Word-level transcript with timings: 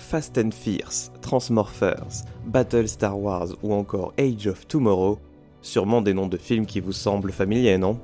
Fast 0.00 0.38
and 0.38 0.50
Fierce, 0.52 1.10
Transmorphers, 1.20 2.24
Battle 2.46 2.88
Star 2.88 3.18
Wars 3.18 3.48
ou 3.62 3.74
encore 3.74 4.12
Age 4.18 4.46
of 4.46 4.66
Tomorrow, 4.66 5.18
sûrement 5.62 6.00
des 6.00 6.14
noms 6.14 6.26
de 6.26 6.36
films 6.36 6.66
qui 6.66 6.80
vous 6.80 6.92
semblent 6.92 7.32
familiers, 7.32 7.78
non? 7.78 7.98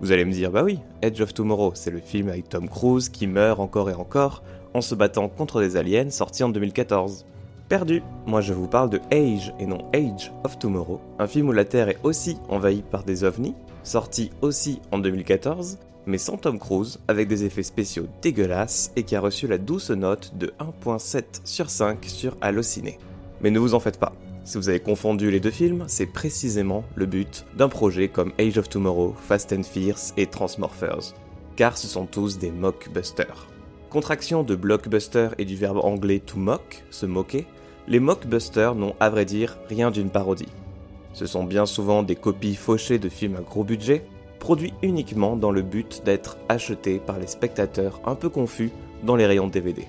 Vous 0.00 0.12
allez 0.12 0.24
me 0.24 0.32
dire, 0.32 0.50
bah 0.50 0.62
oui, 0.64 0.78
Age 1.02 1.20
of 1.20 1.34
Tomorrow, 1.34 1.72
c'est 1.74 1.90
le 1.90 2.00
film 2.00 2.28
avec 2.28 2.48
Tom 2.48 2.68
Cruise 2.68 3.08
qui 3.08 3.26
meurt 3.26 3.60
encore 3.60 3.90
et 3.90 3.94
encore 3.94 4.42
en 4.74 4.80
se 4.80 4.94
battant 4.94 5.28
contre 5.28 5.60
des 5.60 5.76
aliens 5.76 6.10
sorti 6.10 6.42
en 6.42 6.48
2014. 6.48 7.26
Perdu 7.68 8.02
Moi 8.26 8.40
je 8.40 8.52
vous 8.52 8.66
parle 8.66 8.90
de 8.90 9.00
Age 9.12 9.54
et 9.60 9.66
non 9.66 9.78
Age 9.94 10.32
of 10.44 10.58
Tomorrow, 10.58 11.00
un 11.18 11.26
film 11.26 11.48
où 11.48 11.52
la 11.52 11.64
Terre 11.64 11.88
est 11.88 11.98
aussi 12.02 12.36
envahie 12.48 12.82
par 12.82 13.04
des 13.04 13.24
ovnis, 13.24 13.54
sorti 13.84 14.30
aussi 14.42 14.80
en 14.90 14.98
2014, 14.98 15.78
mais 16.10 16.18
sans 16.18 16.36
Tom 16.36 16.58
Cruise, 16.58 16.98
avec 17.08 17.28
des 17.28 17.44
effets 17.44 17.62
spéciaux 17.62 18.06
dégueulasses 18.20 18.92
et 18.96 19.04
qui 19.04 19.16
a 19.16 19.20
reçu 19.20 19.46
la 19.46 19.58
douce 19.58 19.90
note 19.90 20.36
de 20.36 20.52
1.7 20.58 21.22
sur 21.44 21.70
5 21.70 22.04
sur 22.04 22.36
Allociné. 22.40 22.98
Mais 23.40 23.50
ne 23.50 23.58
vous 23.58 23.74
en 23.74 23.80
faites 23.80 23.98
pas, 23.98 24.12
si 24.44 24.58
vous 24.58 24.68
avez 24.68 24.80
confondu 24.80 25.30
les 25.30 25.38
deux 25.38 25.50
films, 25.50 25.84
c'est 25.86 26.06
précisément 26.06 26.82
le 26.96 27.06
but 27.06 27.46
d'un 27.56 27.68
projet 27.68 28.08
comme 28.08 28.32
Age 28.38 28.58
of 28.58 28.68
Tomorrow, 28.68 29.14
Fast 29.28 29.52
and 29.52 29.62
Fierce 29.62 30.12
et 30.16 30.26
Transmorphers, 30.26 31.14
car 31.54 31.78
ce 31.78 31.86
sont 31.86 32.06
tous 32.06 32.38
des 32.38 32.50
mockbusters. 32.50 33.46
Contraction 33.90 34.42
de 34.42 34.56
blockbuster 34.56 35.28
et 35.38 35.44
du 35.44 35.56
verbe 35.56 35.78
anglais 35.78 36.18
to 36.18 36.36
mock, 36.36 36.82
se 36.90 37.06
moquer, 37.06 37.46
les 37.86 38.00
mockbusters 38.00 38.74
n'ont 38.74 38.94
à 38.98 39.10
vrai 39.10 39.24
dire 39.24 39.56
rien 39.68 39.90
d'une 39.90 40.10
parodie. 40.10 40.48
Ce 41.12 41.26
sont 41.26 41.44
bien 41.44 41.66
souvent 41.66 42.02
des 42.02 42.16
copies 42.16 42.54
fauchées 42.54 42.98
de 42.98 43.08
films 43.08 43.36
à 43.36 43.42
gros 43.42 43.64
budget, 43.64 44.04
produit 44.40 44.74
uniquement 44.82 45.36
dans 45.36 45.52
le 45.52 45.62
but 45.62 46.02
d'être 46.04 46.38
acheté 46.48 46.98
par 46.98 47.20
les 47.20 47.28
spectateurs 47.28 48.00
un 48.04 48.16
peu 48.16 48.28
confus 48.28 48.72
dans 49.04 49.14
les 49.14 49.26
rayons 49.26 49.46
DVD. 49.46 49.86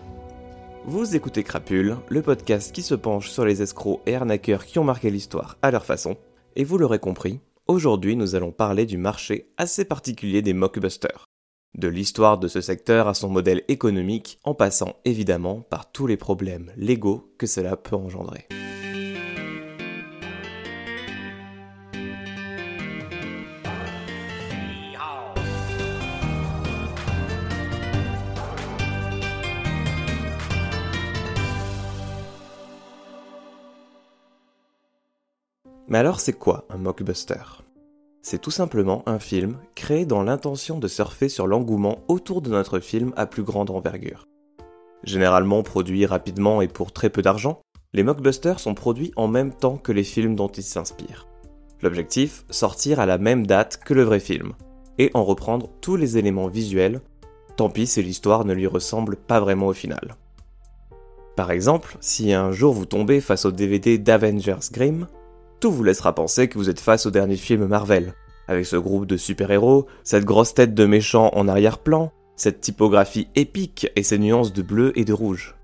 Vous 0.85 1.15
écoutez 1.15 1.43
Crapule, 1.43 1.97
le 2.09 2.21
podcast 2.21 2.71
qui 2.73 2.81
se 2.81 2.95
penche 2.95 3.29
sur 3.29 3.45
les 3.45 3.61
escrocs 3.61 4.01
et 4.05 4.15
arnaqueurs 4.15 4.65
qui 4.65 4.77
ont 4.77 4.83
marqué 4.83 5.09
l'histoire 5.09 5.57
à 5.61 5.71
leur 5.71 5.85
façon, 5.85 6.17
et 6.55 6.63
vous 6.63 6.77
l'aurez 6.77 6.99
compris, 6.99 7.39
aujourd'hui 7.67 8.15
nous 8.15 8.35
allons 8.35 8.51
parler 8.51 8.85
du 8.85 8.97
marché 8.97 9.51
assez 9.57 9.85
particulier 9.85 10.41
des 10.41 10.53
mockbusters, 10.53 11.25
de 11.77 11.87
l'histoire 11.87 12.37
de 12.37 12.47
ce 12.47 12.61
secteur 12.61 13.07
à 13.07 13.13
son 13.13 13.29
modèle 13.29 13.63
économique 13.67 14.39
en 14.43 14.53
passant 14.53 14.95
évidemment 15.05 15.61
par 15.61 15.91
tous 15.91 16.07
les 16.07 16.17
problèmes 16.17 16.71
légaux 16.75 17.31
que 17.37 17.47
cela 17.47 17.77
peut 17.77 17.95
engendrer. 17.95 18.47
Mais 35.91 35.97
alors 35.97 36.21
c'est 36.21 36.31
quoi 36.31 36.63
un 36.69 36.77
mockbuster? 36.77 37.65
C'est 38.21 38.39
tout 38.39 38.49
simplement 38.49 39.03
un 39.07 39.19
film 39.19 39.57
créé 39.75 40.05
dans 40.05 40.23
l'intention 40.23 40.79
de 40.79 40.87
surfer 40.87 41.27
sur 41.27 41.47
l'engouement 41.47 41.99
autour 42.07 42.41
de 42.41 42.49
notre 42.49 42.79
film 42.79 43.11
à 43.17 43.25
plus 43.25 43.43
grande 43.43 43.69
envergure. 43.69 44.25
Généralement 45.03 45.63
produits 45.63 46.05
rapidement 46.05 46.61
et 46.61 46.69
pour 46.69 46.93
très 46.93 47.09
peu 47.09 47.21
d'argent, 47.21 47.59
les 47.91 48.03
mockbusters 48.03 48.61
sont 48.61 48.73
produits 48.73 49.11
en 49.17 49.27
même 49.27 49.53
temps 49.53 49.75
que 49.75 49.91
les 49.91 50.05
films 50.05 50.37
dont 50.37 50.47
ils 50.47 50.63
s'inspirent. 50.63 51.27
L'objectif, 51.81 52.45
sortir 52.49 53.01
à 53.01 53.05
la 53.05 53.17
même 53.17 53.45
date 53.45 53.81
que 53.83 53.93
le 53.93 54.03
vrai 54.03 54.21
film, 54.21 54.53
et 54.97 55.11
en 55.13 55.25
reprendre 55.25 55.67
tous 55.81 55.97
les 55.97 56.17
éléments 56.17 56.47
visuels, 56.47 57.01
tant 57.57 57.69
pis 57.69 57.85
si 57.85 58.01
l'histoire 58.01 58.45
ne 58.45 58.53
lui 58.53 58.67
ressemble 58.67 59.17
pas 59.17 59.41
vraiment 59.41 59.67
au 59.67 59.73
final. 59.73 60.15
Par 61.35 61.51
exemple, 61.51 61.97
si 61.99 62.31
un 62.31 62.53
jour 62.53 62.73
vous 62.73 62.85
tombez 62.85 63.19
face 63.19 63.43
au 63.43 63.51
DVD 63.51 63.97
d'Avengers 63.97 64.69
Grimm, 64.71 65.07
tout 65.61 65.71
vous 65.71 65.83
laissera 65.83 66.13
penser 66.13 66.47
que 66.47 66.57
vous 66.57 66.69
êtes 66.69 66.79
face 66.79 67.05
au 67.05 67.11
dernier 67.11 67.37
film 67.37 67.67
Marvel, 67.67 68.15
avec 68.47 68.65
ce 68.65 68.75
groupe 68.75 69.05
de 69.05 69.15
super-héros, 69.15 69.85
cette 70.03 70.25
grosse 70.25 70.55
tête 70.55 70.73
de 70.73 70.85
méchant 70.85 71.29
en 71.33 71.47
arrière-plan, 71.47 72.11
cette 72.35 72.61
typographie 72.61 73.27
épique 73.35 73.87
et 73.95 74.01
ces 74.01 74.17
nuances 74.17 74.53
de 74.53 74.63
bleu 74.63 74.91
et 74.97 75.05
de 75.05 75.13
rouge. 75.13 75.55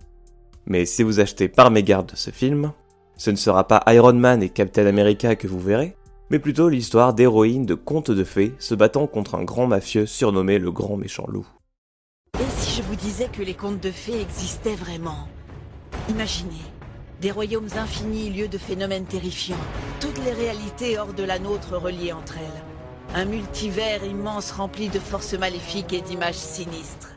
Mais 0.68 0.86
si 0.86 1.02
vous 1.02 1.20
achetez 1.20 1.48
par 1.48 1.72
mégarde 1.72 2.12
ce 2.14 2.30
film, 2.30 2.74
ce 3.18 3.32
ne 3.32 3.36
sera 3.36 3.68
pas 3.68 3.82
Iron 3.88 4.14
Man 4.14 4.44
et 4.44 4.50
Captain 4.50 4.86
America 4.86 5.36
que 5.36 5.48
vous 5.48 5.60
verrez, 5.60 5.98
mais 6.30 6.38
plutôt 6.38 6.70
l'histoire 6.70 7.16
d'héroïnes 7.16 7.66
de 7.66 7.74
contes 7.74 8.12
de 8.12 8.24
fées 8.24 8.54
se 8.60 8.76
battant 8.76 9.08
contre 9.08 9.34
un 9.34 9.44
grand 9.44 9.66
mafieux 9.66 10.06
surnommé 10.06 10.60
le 10.60 10.72
Grand 10.72 10.98
Méchant 10.98 11.26
Loup. 11.28 11.48
Et 12.40 12.44
si 12.60 12.78
je 12.78 12.84
vous 12.84 12.96
disais 12.96 13.30
que 13.34 13.42
les 13.42 13.56
contes 13.56 13.82
de 13.82 13.90
fées 13.90 14.22
existaient 14.22 14.76
vraiment? 14.76 15.28
Imaginez, 16.10 16.62
des 17.22 17.32
royaumes 17.32 17.70
infinis, 17.76 18.30
lieux 18.30 18.48
de 18.48 18.58
phénomènes 18.58 19.06
terrifiants. 19.06 19.56
Toutes 20.00 20.24
les 20.24 20.34
réalités 20.34 21.00
hors 21.00 21.14
de 21.14 21.24
la 21.24 21.40
nôtre 21.40 21.78
reliées 21.78 22.14
entre 22.14 22.38
elles. 22.38 23.16
Un 23.16 23.26
multivers 23.26 24.04
immense 24.04 24.52
rempli 24.52 24.90
de 24.90 25.00
forces 25.00 25.34
maléfiques 25.34 25.94
et 25.94 26.02
d'images 26.02 26.36
sinistres. 26.36 27.16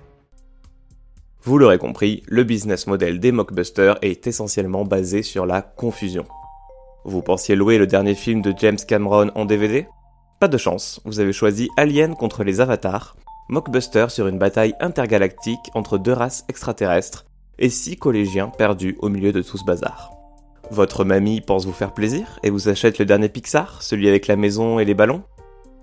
Vous 1.43 1.59
l'aurez 1.59 1.79
compris, 1.79 2.23
le 2.27 2.45
business 2.45 2.87
model 2.87 3.19
des 3.19 3.33
mockbusters 3.33 3.99
est 4.03 4.27
essentiellement 4.27 4.85
basé 4.85 5.23
sur 5.23 5.47
la 5.47 5.63
confusion. 5.63 6.27
Vous 7.05 7.23
pensiez 7.23 7.57
louer 7.57 7.79
le 7.79 7.87
dernier 7.87 8.15
film 8.15 8.43
de 8.43 8.53
James 8.57 8.79
Cameron 8.87 9.31
en 9.35 9.47
DVD 9.47 9.87
Pas 10.39 10.49
de 10.49 10.59
chance, 10.59 11.01
vous 11.07 11.19
avez 11.19 11.33
choisi 11.33 11.71
Alien 11.79 12.15
contre 12.15 12.45
les 12.45 12.61
Avatars, 12.61 13.17
mockbuster 13.49 14.07
sur 14.11 14.29
une 14.29 14.39
bataille 14.39 14.75
intergalactique 14.81 15.71
entre 15.75 15.97
deux 15.97 16.13
races 16.13 16.45
extraterrestres, 16.49 17.25
et 17.61 17.69
six 17.69 17.97
collégiens 17.97 18.49
perdus 18.49 18.97
au 19.01 19.09
milieu 19.09 19.33
de 19.33 19.43
tout 19.43 19.59
ce 19.59 19.65
bazar. 19.65 20.13
Votre 20.71 21.05
mamie 21.05 21.41
pense 21.41 21.67
vous 21.67 21.73
faire 21.73 21.95
plaisir 21.95 22.39
et 22.43 22.51
vous 22.51 22.69
achète 22.69 22.99
le 22.99 23.05
dernier 23.05 23.29
Pixar, 23.29 23.83
celui 23.83 24.09
avec 24.09 24.27
la 24.27 24.37
maison 24.37 24.79
et 24.79 24.85
les 24.85 24.95
ballons? 24.95 25.23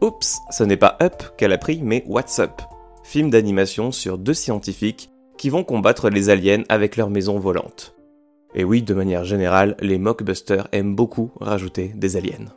Oups, 0.02 0.38
ce 0.52 0.64
n'est 0.64 0.78
pas 0.78 0.98
Up 1.02 1.24
qu'elle 1.38 1.54
a 1.54 1.58
pris, 1.58 1.82
mais 1.82 2.04
What's 2.08 2.40
Up 2.40 2.62
Film 3.04 3.30
d'animation 3.30 3.92
sur 3.92 4.18
deux 4.18 4.34
scientifiques 4.34 5.10
qui 5.38 5.50
vont 5.50 5.64
combattre 5.64 6.10
les 6.10 6.30
aliens 6.30 6.64
avec 6.68 6.98
leur 6.98 7.10
maison 7.10 7.40
volante. 7.40 7.96
Et 8.54 8.64
oui, 8.64 8.82
de 8.82 8.94
manière 8.94 9.24
générale, 9.24 9.78
les 9.80 9.98
mockbusters 9.98 10.68
aiment 10.72 10.96
beaucoup 10.96 11.32
rajouter 11.40 11.94
des 11.96 12.18
aliens. 12.18 12.54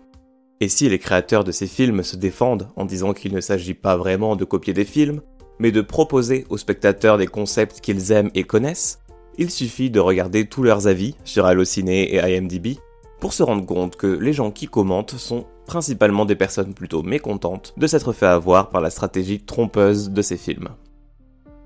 Et 0.60 0.68
si 0.68 0.88
les 0.88 0.98
créateurs 0.98 1.44
de 1.44 1.52
ces 1.52 1.66
films 1.66 2.02
se 2.02 2.16
défendent 2.16 2.68
en 2.76 2.84
disant 2.84 3.12
qu'il 3.12 3.34
ne 3.34 3.40
s'agit 3.40 3.74
pas 3.74 3.96
vraiment 3.96 4.36
de 4.36 4.44
copier 4.44 4.72
des 4.72 4.84
films, 4.84 5.20
mais 5.58 5.72
de 5.72 5.80
proposer 5.80 6.46
aux 6.48 6.58
spectateurs 6.58 7.18
des 7.18 7.26
concepts 7.26 7.80
qu'ils 7.80 8.12
aiment 8.12 8.30
et 8.34 8.44
connaissent, 8.44 9.00
il 9.38 9.50
suffit 9.50 9.90
de 9.90 10.00
regarder 10.00 10.46
tous 10.46 10.62
leurs 10.62 10.86
avis 10.86 11.14
sur 11.24 11.46
Allociné 11.46 12.14
et 12.14 12.18
IMDb 12.18 12.78
pour 13.20 13.32
se 13.32 13.42
rendre 13.42 13.66
compte 13.66 13.96
que 13.96 14.06
les 14.06 14.32
gens 14.32 14.50
qui 14.50 14.66
commentent 14.66 15.16
sont 15.16 15.46
principalement 15.66 16.24
des 16.24 16.34
personnes 16.34 16.74
plutôt 16.74 17.02
mécontentes 17.02 17.74
de 17.76 17.86
s'être 17.86 18.12
fait 18.12 18.26
avoir 18.26 18.70
par 18.70 18.80
la 18.80 18.90
stratégie 18.90 19.40
trompeuse 19.40 20.10
de 20.10 20.22
ces 20.22 20.36
films. 20.36 20.70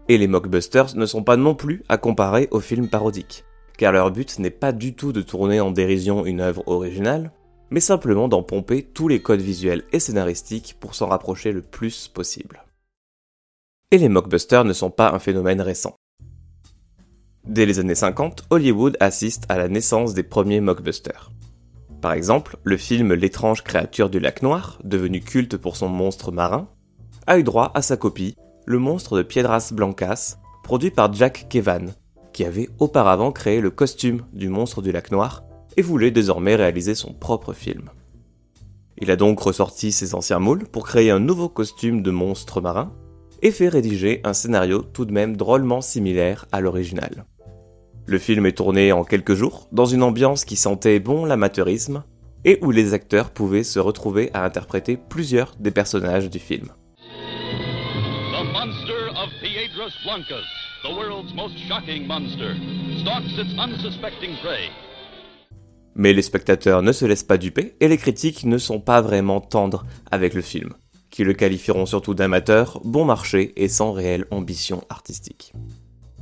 Et 0.09 0.19
les 0.19 0.27
mockbusters 0.27 0.97
ne 0.97 1.07
sont 1.07 1.23
pas 1.23 1.37
non 1.37 1.55
plus 1.55 1.83
à 1.89 1.97
comparer 1.97 2.49
aux 2.51 2.61
films 2.61 2.89
parodiques, 2.89 3.45
car 3.79 3.93
leur 3.93 4.11
but 4.11 4.39
n'est 4.39 4.51
pas 4.51 4.73
du 4.73 4.95
tout 4.95 5.13
de 5.13 5.23
tourner 5.23 5.61
en 5.61 5.71
dérision 5.71 6.27
une 6.27 6.41
œuvre 6.41 6.63
originale, 6.67 7.33
mais 7.71 7.81
simplement 7.81 8.29
d'en 8.29 8.43
pomper 8.43 8.83
tous 8.83 9.09
les 9.09 9.23
codes 9.23 9.41
visuels 9.41 9.85
et 9.93 10.01
scénaristiques 10.01 10.77
pour 10.79 10.95
s'en 10.95 11.07
rapprocher 11.07 11.53
le 11.53 11.63
plus 11.63 12.09
possible. 12.09 12.63
Et 13.91 13.99
les 13.99 14.09
mockbusters 14.09 14.65
ne 14.65 14.73
sont 14.73 14.91
pas 14.91 15.13
un 15.13 15.19
phénomène 15.19 15.61
récent. 15.61 15.97
Dès 17.47 17.66
les 17.66 17.78
années 17.78 17.94
50, 17.94 18.44
Hollywood 18.49 18.97
assiste 19.00 19.44
à 19.50 19.59
la 19.59 19.69
naissance 19.69 20.15
des 20.15 20.22
premiers 20.22 20.60
mockbusters. 20.60 21.31
Par 22.00 22.15
exemple, 22.15 22.56
le 22.65 22.78
film 22.78 23.12
L'étrange 23.12 23.62
créature 23.62 24.09
du 24.09 24.19
lac 24.19 24.43
noir, 24.43 24.78
devenu 24.82 25.21
culte 25.21 25.59
pour 25.59 25.77
son 25.77 25.88
monstre 25.88 26.33
marin, 26.33 26.69
a 27.27 27.38
eu 27.38 27.43
droit 27.43 27.71
à 27.75 27.83
sa 27.83 27.99
copie, 27.99 28.37
Le 28.65 28.78
monstre 28.78 29.19
de 29.19 29.22
Piedras 29.22 29.72
Blancas, 29.75 30.38
produit 30.62 30.91
par 30.91 31.12
Jack 31.12 31.47
Kevan, 31.50 31.92
qui 32.33 32.45
avait 32.45 32.71
auparavant 32.78 33.30
créé 33.30 33.60
le 33.60 33.71
costume 33.71 34.22
du 34.33 34.48
monstre 34.48 34.80
du 34.80 34.91
lac 34.91 35.10
noir 35.13 35.45
et 35.77 35.83
voulait 35.83 36.10
désormais 36.10 36.57
réaliser 36.57 36.95
son 36.95 37.13
propre 37.13 37.53
film. 37.53 37.91
Il 38.97 39.10
a 39.10 39.16
donc 39.16 39.39
ressorti 39.41 39.92
ses 39.92 40.15
anciens 40.15 40.39
moules 40.39 40.66
pour 40.66 40.86
créer 40.86 41.10
un 41.10 41.21
nouveau 41.21 41.51
costume 41.51 42.01
de 42.01 42.10
monstre 42.10 42.63
marin 42.63 42.92
et 43.42 43.51
fait 43.51 43.69
rédiger 43.69 44.22
un 44.24 44.33
scénario 44.33 44.80
tout 44.80 45.04
de 45.04 45.13
même 45.13 45.36
drôlement 45.36 45.83
similaire 45.83 46.47
à 46.53 46.63
l'original. 46.63 47.27
Le 48.06 48.18
film 48.18 48.45
est 48.45 48.53
tourné 48.53 48.92
en 48.92 49.03
quelques 49.03 49.34
jours, 49.34 49.66
dans 49.72 49.86
une 49.86 50.03
ambiance 50.03 50.45
qui 50.45 50.56
sentait 50.56 51.01
bon 51.01 51.24
l'amateurisme, 51.24 52.04
et 52.45 52.59
où 52.60 52.71
les 52.71 52.92
acteurs 52.92 53.30
pouvaient 53.30 53.65
se 53.65 53.78
retrouver 53.78 54.30
à 54.34 54.45
interpréter 54.45 54.98
plusieurs 54.98 55.54
des 55.59 55.71
personnages 55.71 56.28
du 56.28 56.39
film. 56.39 56.68
The 57.06 58.45
monster 58.53 59.09
of 59.16 59.30
Piedras 59.41 59.95
Blancas, 60.04 60.45
the 60.83 60.95
world's 60.95 61.34
most 61.34 61.56
shocking 61.66 62.06
monster, 62.06 62.54
stalks 63.01 63.39
its 63.39 63.59
unsuspecting 63.59 64.36
prey. 64.42 64.68
Mais 65.95 66.12
les 66.12 66.22
spectateurs 66.22 66.83
ne 66.83 66.92
se 66.92 67.07
laissent 67.07 67.22
pas 67.22 67.39
duper 67.39 67.74
et 67.80 67.89
les 67.89 67.97
critiques 67.97 68.45
ne 68.45 68.59
sont 68.59 68.80
pas 68.80 69.00
vraiment 69.00 69.41
tendres 69.41 69.86
avec 70.10 70.34
le 70.34 70.42
film, 70.42 70.74
qui 71.09 71.24
le 71.24 71.33
qualifieront 71.33 71.86
surtout 71.86 72.12
d'amateur, 72.12 72.80
bon 72.84 73.07
marché 73.07 73.54
et 73.57 73.68
sans 73.68 73.92
réelle 73.92 74.27
ambition 74.30 74.83
artistique. 74.91 75.54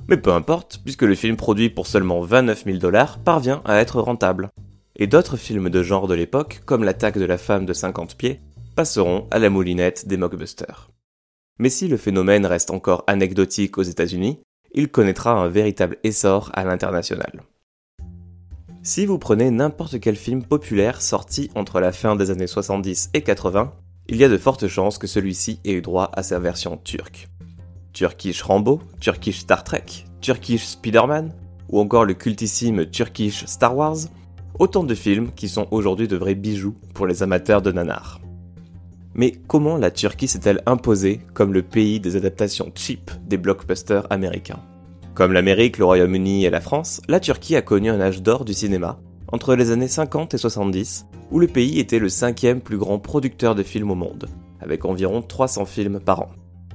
Mais 0.09 0.17
peu 0.17 0.33
importe, 0.33 0.81
puisque 0.85 1.03
le 1.03 1.15
film 1.15 1.37
produit 1.37 1.71
pour 1.71 1.87
seulement 1.87 2.21
29 2.21 2.65
000 2.65 2.79
dollars 2.79 3.19
parvient 3.19 3.63
à 3.65 3.77
être 3.77 4.01
rentable. 4.01 4.51
Et 4.97 5.07
d'autres 5.07 5.37
films 5.37 5.71
de 5.71 5.83
genre 5.83 6.07
de 6.07 6.15
l'époque, 6.15 6.61
comme 6.67 6.85
L'attaque 6.85 7.19
de 7.19 7.25
la 7.25 7.39
femme 7.39 7.67
de 7.67 7.73
50 7.73 8.17
pieds, 8.17 8.41
passeront 8.75 9.27
à 9.31 9.39
la 9.39 9.51
moulinette 9.51 10.07
des 10.07 10.17
mockbusters. 10.17 10.91
Mais 11.59 11.69
si 11.69 11.89
le 11.89 11.97
phénomène 11.97 12.47
reste 12.47 12.71
encore 12.71 13.05
anecdotique 13.07 13.79
aux 13.79 13.83
États-Unis, 13.83 14.41
il 14.75 14.89
connaîtra 14.89 15.33
un 15.33 15.49
véritable 15.49 15.99
essor 16.03 16.51
à 16.55 16.65
l'international. 16.65 17.43
Si 18.83 19.07
vous 19.07 19.19
prenez 19.19 19.51
n'importe 19.51 20.01
quel 20.01 20.17
film 20.17 20.43
populaire 20.43 21.03
sorti 21.03 21.51
entre 21.55 21.79
la 21.79 21.93
fin 21.93 22.17
des 22.17 22.31
années 22.31 22.49
70 22.49 23.11
et 23.15 23.23
80, 23.23 23.73
il 24.09 24.17
y 24.17 24.25
a 24.25 24.29
de 24.29 24.37
fortes 24.37 24.67
chances 24.67 24.99
que 24.99 25.07
celui-ci 25.07 25.61
ait 25.65 25.73
eu 25.73 25.83
droit 25.83 26.11
à 26.15 26.23
sa 26.23 26.41
version 26.41 26.77
turque. 26.77 27.29
Turkish 27.93 28.43
Rambo, 28.43 28.81
Turkish 29.01 29.41
Star 29.41 29.65
Trek, 29.65 29.85
Turkish 30.21 30.65
Spider-Man, 30.65 31.33
ou 31.69 31.81
encore 31.81 32.05
le 32.05 32.15
cultissime 32.15 32.87
Turkish 32.87 33.45
Star 33.47 33.77
Wars, 33.77 33.97
autant 34.59 34.85
de 34.85 34.95
films 34.95 35.31
qui 35.35 35.49
sont 35.49 35.67
aujourd'hui 35.71 36.09
de 36.09 36.17
vrais 36.17 36.35
bijoux 36.35 36.75
pour 36.95 37.07
les 37.07 37.23
amateurs 37.23 37.63
de 37.63 37.73
nanar. 37.73 38.21
Mais 39.15 39.33
comment 39.47 39.77
la 39.77 39.91
Turquie 39.91 40.29
s'est-elle 40.29 40.63
imposée 40.65 41.21
comme 41.35 41.53
le 41.53 41.63
pays 41.63 42.01
des 42.01 42.17
adaptations 42.17 42.73
cheap 42.75 43.11
des 43.27 43.37
blockbusters 43.37 44.07
américains? 44.11 44.61
Comme 45.15 45.33
l'Amérique, 45.33 45.77
le 45.77 45.85
Royaume-Uni 45.85 46.47
et 46.47 46.51
la 46.51 46.63
France, 46.63 47.03
la 47.09 47.21
Turquie 47.21 47.57
a 47.57 47.63
connu 47.63 47.91
un 47.91 48.01
âge 48.01 48.23
d'or 48.23 48.47
du 48.47 48.55
cinéma, 48.55 48.99
entre 49.31 49.55
les 49.55 49.71
années 49.71 49.89
50 49.89 50.33
et 50.33 50.39
70, 50.39 51.07
où 51.31 51.39
le 51.39 51.47
pays 51.47 51.79
était 51.79 51.99
le 51.99 52.09
cinquième 52.09 52.63
plus 52.63 52.79
grand 52.79 52.99
producteur 52.99 53.55
de 53.55 53.63
films 53.63 53.91
au 53.91 53.95
monde, 53.95 54.29
avec 54.61 54.87
environ 54.87 55.21
300 55.21 55.67
films 55.67 56.01
par 56.01 56.21
an. 56.21 56.31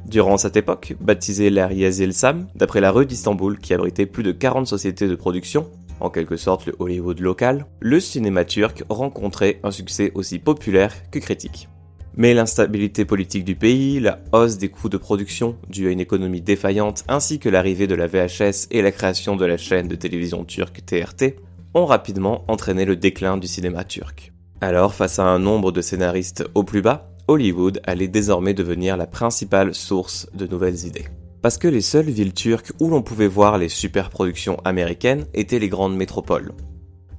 Durant 0.08 0.38
cette 0.38 0.56
époque, 0.56 0.96
baptisée 1.02 1.50
l'ère 1.50 1.72
Sam, 2.12 2.48
d'après 2.56 2.80
la 2.80 2.92
rue 2.92 3.06
d'Istanbul 3.06 3.60
qui 3.60 3.74
abritait 3.74 4.06
plus 4.06 4.24
de 4.24 4.32
40 4.32 4.66
sociétés 4.66 5.08
de 5.10 5.16
production, 5.16 5.70
en 6.00 6.10
quelque 6.10 6.38
sorte 6.38 6.66
le 6.66 6.76
Hollywood 6.80 7.20
local, 7.20 7.66
le 7.82 8.00
cinéma 8.00 8.46
turc 8.46 8.84
rencontrait 8.88 9.60
un 9.64 9.72
succès 9.72 10.14
aussi 10.16 10.40
populaire 10.40 10.94
que 11.12 11.20
critique. 11.20 11.68
Mais 12.16 12.34
l'instabilité 12.34 13.04
politique 13.04 13.44
du 13.44 13.56
pays, 13.56 14.00
la 14.00 14.20
hausse 14.32 14.58
des 14.58 14.70
coûts 14.70 14.90
de 14.90 14.98
production 14.98 15.58
due 15.70 15.88
à 15.88 15.92
une 15.92 16.00
économie 16.00 16.42
défaillante, 16.42 17.04
ainsi 17.10 17.38
que 17.38 17.50
l'arrivée 17.50 17.86
de 17.86 17.94
la 17.94 18.08
VHS 18.08 18.68
et 18.72 18.82
la 18.82 18.94
création 18.94 19.36
de 19.36 19.46
la 19.46 19.58
chaîne 19.58 19.90
de 19.90 19.96
télévision 19.96 20.46
turque 20.46 20.86
TRT, 20.86 21.36
ont 21.74 21.86
rapidement 21.86 22.46
entraîné 22.48 22.86
le 22.86 22.96
déclin 22.96 23.38
du 23.38 23.48
cinéma 23.48 23.84
turc. 23.84 24.32
Alors, 24.62 24.96
face 24.96 25.20
à 25.20 25.26
un 25.26 25.38
nombre 25.38 25.72
de 25.72 25.82
scénaristes 25.82 26.46
au 26.56 26.64
plus 26.64 26.82
bas, 26.82 27.12
Hollywood 27.28 27.82
allait 27.84 28.08
désormais 28.08 28.54
devenir 28.54 28.96
la 28.96 29.06
principale 29.06 29.76
source 29.76 30.28
de 30.34 30.48
nouvelles 30.48 30.86
idées. 30.86 31.08
Parce 31.42 31.58
que 31.58 31.68
les 31.68 31.82
seules 31.82 32.10
villes 32.10 32.34
turques 32.34 32.72
où 32.80 32.90
l'on 32.90 33.02
pouvait 33.02 33.28
voir 33.28 33.58
les 33.58 33.70
superproductions 33.70 34.60
américaines 34.64 35.26
étaient 35.34 35.60
les 35.60 35.70
grandes 35.70 35.96
métropoles. 35.96 36.54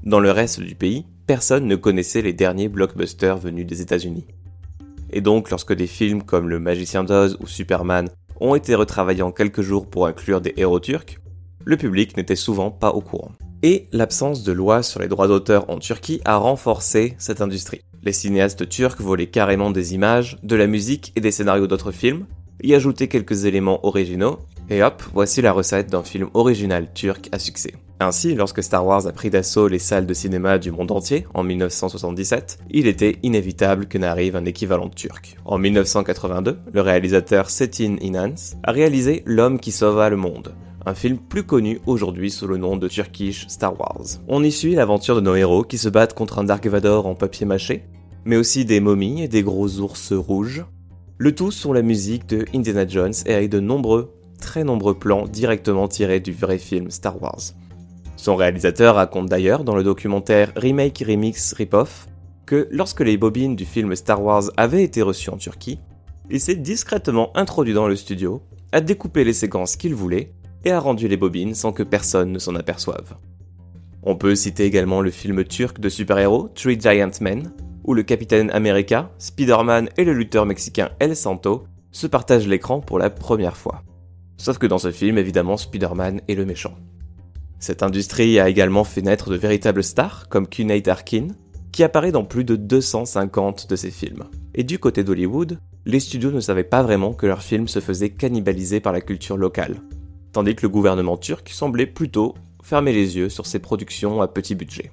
Dans 0.05 0.21
le 0.21 0.31
reste 0.31 0.61
du 0.61 0.75
pays, 0.75 1.05
personne 1.27 1.67
ne 1.67 1.77
connaissait 1.77 2.23
les 2.23 2.33
derniers 2.33 2.69
blockbusters 2.69 3.37
venus 3.37 3.67
des 3.67 3.83
États-Unis. 3.83 4.27
Et 5.11 5.21
donc, 5.21 5.51
lorsque 5.51 5.75
des 5.75 5.87
films 5.87 6.23
comme 6.23 6.49
Le 6.49 6.59
Magicien 6.59 7.05
d'Oz 7.05 7.37
ou 7.41 7.47
Superman 7.47 8.09
ont 8.41 8.55
été 8.55 8.75
retravaillés 8.75 9.23
en 9.23 9.33
quelques 9.33 9.63
jours 9.63 9.87
pour 9.87 10.07
inclure 10.07 10.41
des 10.41 10.55
héros 10.57 10.81
turcs, 10.81 11.19
le 11.65 11.77
public 11.77 12.17
n'était 12.17 12.37
souvent 12.37 12.71
pas 12.71 12.91
au 12.91 13.01
courant. 13.01 13.33
Et 13.63 13.89
l'absence 13.93 14.45
de 14.45 14.53
loi 14.53 14.85
sur 14.85 15.01
les 15.01 15.09
droits 15.09 15.27
d'auteur 15.27 15.69
en 15.69 15.79
Turquie 15.79 16.21
a 16.25 16.37
renforcé 16.37 17.15
cette 17.19 17.41
industrie. 17.41 17.81
Les 18.05 18.13
cinéastes 18.13 18.69
turcs 18.69 19.01
volaient 19.01 19.27
carrément 19.27 19.73
des 19.73 19.95
images, 19.95 20.39
de 20.45 20.55
la 20.55 20.69
musique 20.69 21.13
et 21.17 21.21
des 21.21 21.33
scénarios 21.33 21.67
d'autres 21.67 21.91
films, 21.91 22.27
y 22.63 22.75
ajoutaient 22.75 23.09
quelques 23.09 23.47
éléments 23.47 23.85
originaux, 23.85 24.39
et 24.71 24.83
hop, 24.83 25.03
voici 25.13 25.43
la 25.43 25.53
recette 25.53 25.91
d'un 25.91 26.05
film 26.05 26.29
original 26.35 26.93
turc 26.93 27.29
à 27.33 27.39
succès. 27.39 27.75
Ainsi, 28.01 28.37
lorsque 28.37 28.63
Star 28.63 28.87
Wars 28.87 29.09
a 29.09 29.13
pris 29.13 29.29
d'assaut 29.29 29.67
les 29.67 29.81
salles 29.81 30.07
de 30.07 30.15
cinéma 30.15 30.59
du 30.59 30.71
monde 30.71 30.93
entier 30.93 31.27
en 31.35 31.43
1977, 31.43 32.59
il 32.71 32.87
était 32.87 33.17
inévitable 33.25 33.87
que 33.87 33.99
n'arrive 33.99 34.37
un 34.37 34.45
équivalent 34.45 34.89
turc. 34.89 35.37
En 35.45 35.59
1982, 35.59 36.59
le 36.73 36.81
réalisateur 36.81 37.51
Setin 37.51 37.97
Inans 38.01 38.55
a 38.63 38.71
réalisé 38.71 39.25
L'homme 39.27 39.59
qui 39.59 39.73
sauva 39.73 40.11
le 40.11 40.17
monde, 40.17 40.55
un 40.89 40.95
film 40.95 41.19
plus 41.19 41.45
connu 41.45 41.81
aujourd'hui 41.87 42.31
sous 42.31 42.47
le 42.47 42.57
nom 42.57 42.77
de 42.77 42.89
Turkish 42.89 43.47
Star 43.49 43.79
Wars. 43.79 44.07
On 44.27 44.43
y 44.43 44.51
suit 44.51 44.75
l'aventure 44.75 45.17
de 45.17 45.21
nos 45.21 45.35
héros 45.35 45.63
qui 45.63 45.77
se 45.77 45.91
battent 45.91 46.15
contre 46.15 46.39
un 46.39 46.45
Dark 46.45 46.67
Vador 46.67 47.07
en 47.07 47.15
papier 47.15 47.45
mâché, 47.45 47.85
mais 48.25 48.37
aussi 48.37 48.65
des 48.65 48.81
momies 48.81 49.23
et 49.23 49.29
des 49.29 49.43
gros 49.43 49.69
ours 49.81 50.13
rouges. 50.15 50.65
Le 51.19 51.35
tout 51.35 51.51
sur 51.51 51.75
la 51.75 51.83
musique 51.83 52.27
de 52.27 52.47
Indiana 52.55 52.89
Jones 52.89 53.13
et 53.27 53.35
avec 53.35 53.51
de 53.51 53.61
nombreux, 53.61 54.15
très 54.41 54.65
nombreux 54.65 54.99
plans 54.99 55.27
directement 55.27 55.89
tirés 55.89 56.21
du 56.21 56.33
vrai 56.33 56.59
film 56.59 56.91
Star 56.91 57.21
Wars. 57.21 57.53
Son 58.17 58.35
réalisateur 58.35 58.95
raconte 58.95 59.27
d'ailleurs 59.27 59.65
dans 59.65 59.77
le 59.77 59.85
documentaire 59.85 60.53
Remake 60.57 61.05
Remix 61.07 61.53
Ripoff 61.53 62.09
que 62.47 62.67
lorsque 62.71 63.01
les 63.01 63.19
bobines 63.19 63.57
du 63.57 63.67
film 63.67 63.95
Star 63.95 64.23
Wars 64.23 64.45
avaient 64.57 64.85
été 64.85 65.03
reçues 65.03 65.31
en 65.31 65.37
Turquie, 65.37 65.81
il 66.31 66.41
s'est 66.41 66.57
discrètement 66.57 67.31
introduit 67.37 67.75
dans 67.75 67.89
le 67.89 67.97
studio, 67.97 68.43
a 68.73 68.81
découpé 68.81 69.25
les 69.25 69.33
séquences 69.35 69.77
qu'il 69.77 69.95
voulait 69.95 70.33
et 70.65 70.71
a 70.71 70.81
rendu 70.81 71.09
les 71.09 71.17
bobines 71.17 71.55
sans 71.55 71.73
que 71.73 71.83
personne 71.83 72.33
ne 72.33 72.39
s'en 72.39 72.55
aperçoive. 72.55 73.17
On 74.03 74.17
peut 74.17 74.35
citer 74.35 74.65
également 74.65 75.01
le 75.01 75.11
film 75.11 75.45
turc 75.45 75.81
de 75.81 75.89
super-héros 75.89 76.49
Three 76.55 76.81
Giant 76.81 77.11
Men, 77.21 77.53
où 77.85 77.95
le 77.95 78.03
capitaine 78.03 78.51
America, 78.51 79.11
Spider-Man 79.19 79.89
et 79.97 80.05
le 80.05 80.13
lutteur 80.13 80.47
mexicain 80.47 80.91
El 81.01 81.17
Santo 81.17 81.65
se 81.91 82.07
partagent 82.07 82.47
l'écran 82.47 82.81
pour 82.81 82.99
la 82.99 83.11
première 83.11 83.57
fois. 83.57 83.83
Sauf 84.37 84.59
que 84.59 84.67
dans 84.67 84.79
ce 84.79 84.93
film, 84.93 85.19
évidemment, 85.19 85.57
Spider-Man 85.57 86.21
est 86.29 86.35
le 86.35 86.45
méchant. 86.45 86.75
Cette 87.59 87.83
industrie 87.83 88.39
a 88.39 88.49
également 88.49 88.85
fait 88.85 89.03
naître 89.03 89.31
de 89.31 89.37
véritables 89.37 89.83
stars 89.83 90.29
comme 90.29 90.47
Cuneit 90.47 90.89
Arkin, 90.89 91.29
qui 91.73 91.83
apparaît 91.83 92.13
dans 92.13 92.25
plus 92.25 92.45
de 92.45 92.57
250 92.57 93.69
de 93.69 93.77
ses 93.77 93.91
films. 93.91 94.25
Et 94.55 94.63
du 94.63 94.79
côté 94.79 95.03
d'Hollywood, 95.03 95.59
les 95.85 96.01
studios 96.01 96.31
ne 96.31 96.41
savaient 96.41 96.65
pas 96.65 96.83
vraiment 96.83 97.15
que 97.15 97.27
leurs 97.27 97.43
films 97.43 97.69
se 97.69 97.81
faisaient 97.81 98.11
cannibaliser 98.11 98.81
par 98.81 98.93
la 98.93 99.01
culture 99.01 99.37
locale, 99.37 99.81
tandis 100.39 100.55
que 100.55 100.63
le 100.63 100.69
gouvernement 100.69 101.17
turc 101.17 101.49
semblait 101.49 101.85
plutôt 101.85 102.37
fermer 102.63 102.93
les 102.93 103.17
yeux 103.17 103.29
sur 103.29 103.45
ses 103.45 103.59
productions 103.59 104.23
à 104.23 104.29
petit 104.29 104.55
budget. 104.55 104.93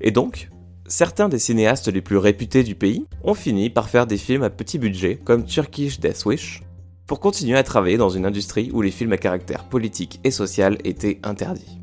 Et 0.00 0.10
donc, 0.10 0.48
certains 0.86 1.28
des 1.28 1.38
cinéastes 1.38 1.88
les 1.88 2.00
plus 2.00 2.16
réputés 2.16 2.62
du 2.62 2.74
pays 2.74 3.04
ont 3.22 3.34
fini 3.34 3.68
par 3.68 3.90
faire 3.90 4.06
des 4.06 4.16
films 4.16 4.42
à 4.42 4.48
petit 4.48 4.78
budget 4.78 5.16
comme 5.22 5.44
Turkish 5.44 6.00
Death 6.00 6.24
Wish, 6.24 6.62
pour 7.06 7.20
continuer 7.20 7.58
à 7.58 7.62
travailler 7.62 7.98
dans 7.98 8.08
une 8.08 8.24
industrie 8.24 8.70
où 8.72 8.80
les 8.80 8.90
films 8.90 9.12
à 9.12 9.18
caractère 9.18 9.64
politique 9.64 10.18
et 10.24 10.30
social 10.30 10.78
étaient 10.82 11.20
interdits. 11.24 11.78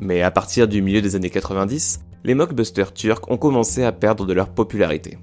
Mais 0.00 0.22
à 0.22 0.32
partir 0.32 0.66
du 0.66 0.82
milieu 0.82 1.00
des 1.00 1.14
années 1.14 1.30
90, 1.30 2.00
les 2.24 2.34
mockbusters 2.34 2.92
turcs 2.92 3.30
ont 3.30 3.36
commencé 3.36 3.84
à 3.84 3.92
perdre 3.92 4.26
de 4.26 4.32
leur 4.32 4.48
popularité. 4.48 5.16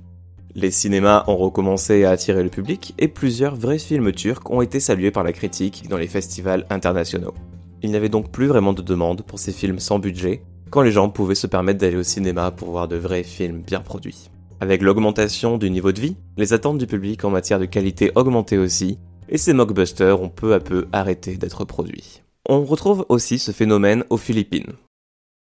Les 0.57 0.71
cinémas 0.71 1.25
ont 1.27 1.35
recommencé 1.35 2.05
à 2.05 2.11
attirer 2.11 2.41
le 2.41 2.49
public 2.49 2.93
et 2.97 3.09
plusieurs 3.09 3.57
vrais 3.57 3.77
films 3.77 4.13
turcs 4.13 4.49
ont 4.49 4.61
été 4.61 4.79
salués 4.79 5.11
par 5.11 5.25
la 5.25 5.33
critique 5.33 5.89
dans 5.89 5.97
les 5.97 6.07
festivals 6.07 6.65
internationaux. 6.69 7.33
Il 7.81 7.89
n'y 7.89 7.97
avait 7.97 8.07
donc 8.07 8.31
plus 8.31 8.47
vraiment 8.47 8.71
de 8.71 8.81
demande 8.81 9.21
pour 9.23 9.37
ces 9.37 9.51
films 9.51 9.79
sans 9.79 9.99
budget, 9.99 10.43
quand 10.69 10.81
les 10.81 10.93
gens 10.93 11.09
pouvaient 11.09 11.35
se 11.35 11.45
permettre 11.45 11.79
d'aller 11.79 11.97
au 11.97 12.03
cinéma 12.03 12.51
pour 12.51 12.71
voir 12.71 12.87
de 12.87 12.95
vrais 12.95 13.23
films 13.23 13.63
bien 13.63 13.81
produits. 13.81 14.29
Avec 14.61 14.81
l'augmentation 14.81 15.57
du 15.57 15.69
niveau 15.69 15.91
de 15.91 15.99
vie, 15.99 16.15
les 16.37 16.53
attentes 16.53 16.77
du 16.77 16.87
public 16.87 17.25
en 17.25 17.31
matière 17.31 17.59
de 17.59 17.65
qualité 17.65 18.13
augmentaient 18.15 18.57
aussi, 18.57 18.97
et 19.27 19.37
ces 19.37 19.51
mockbusters 19.51 20.21
ont 20.21 20.29
peu 20.29 20.53
à 20.53 20.61
peu 20.61 20.87
arrêté 20.93 21.35
d'être 21.35 21.65
produits. 21.65 22.21
On 22.47 22.63
retrouve 22.63 23.05
aussi 23.09 23.39
ce 23.39 23.51
phénomène 23.51 24.05
aux 24.09 24.17
Philippines, 24.17 24.71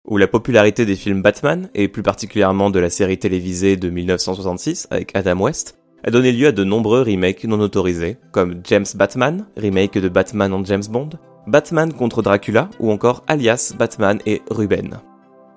où 0.09 0.17
la 0.17 0.27
popularité 0.27 0.87
des 0.87 0.97
films 0.97 1.23
Batman, 1.23 1.69
et 1.75 1.89
plus 1.89 2.03
particulièrement 2.03 2.71
de 2.71 2.79
la 2.79 2.91
série 2.91 3.19
télévisée 3.19 3.77
de 3.77 3.91
1966 3.91 4.89
avec 4.91 5.15
Adam 5.15 5.41
West, 5.41 5.79
a 6.05 6.11
donné 6.11 6.33
lieu 6.33 6.47
à 6.47 6.53
de 6.53 6.65
nombreux 6.65 7.03
remakes 7.03 7.45
non 7.45 7.61
autorisés, 7.61 8.17
comme 8.33 8.61
James 8.65 8.87
Batman, 8.95 9.47
remake 9.57 9.99
de 9.99 10.09
Batman 10.09 10.53
en 10.53 10.65
James 10.65 10.85
Bond, 10.89 11.11
Batman 11.47 11.93
contre 11.93 12.23
Dracula 12.23 12.71
ou 12.79 12.91
encore 12.91 13.25
Alias 13.27 13.75
Batman 13.79 14.19
et 14.27 14.43
Ruben. 14.51 15.01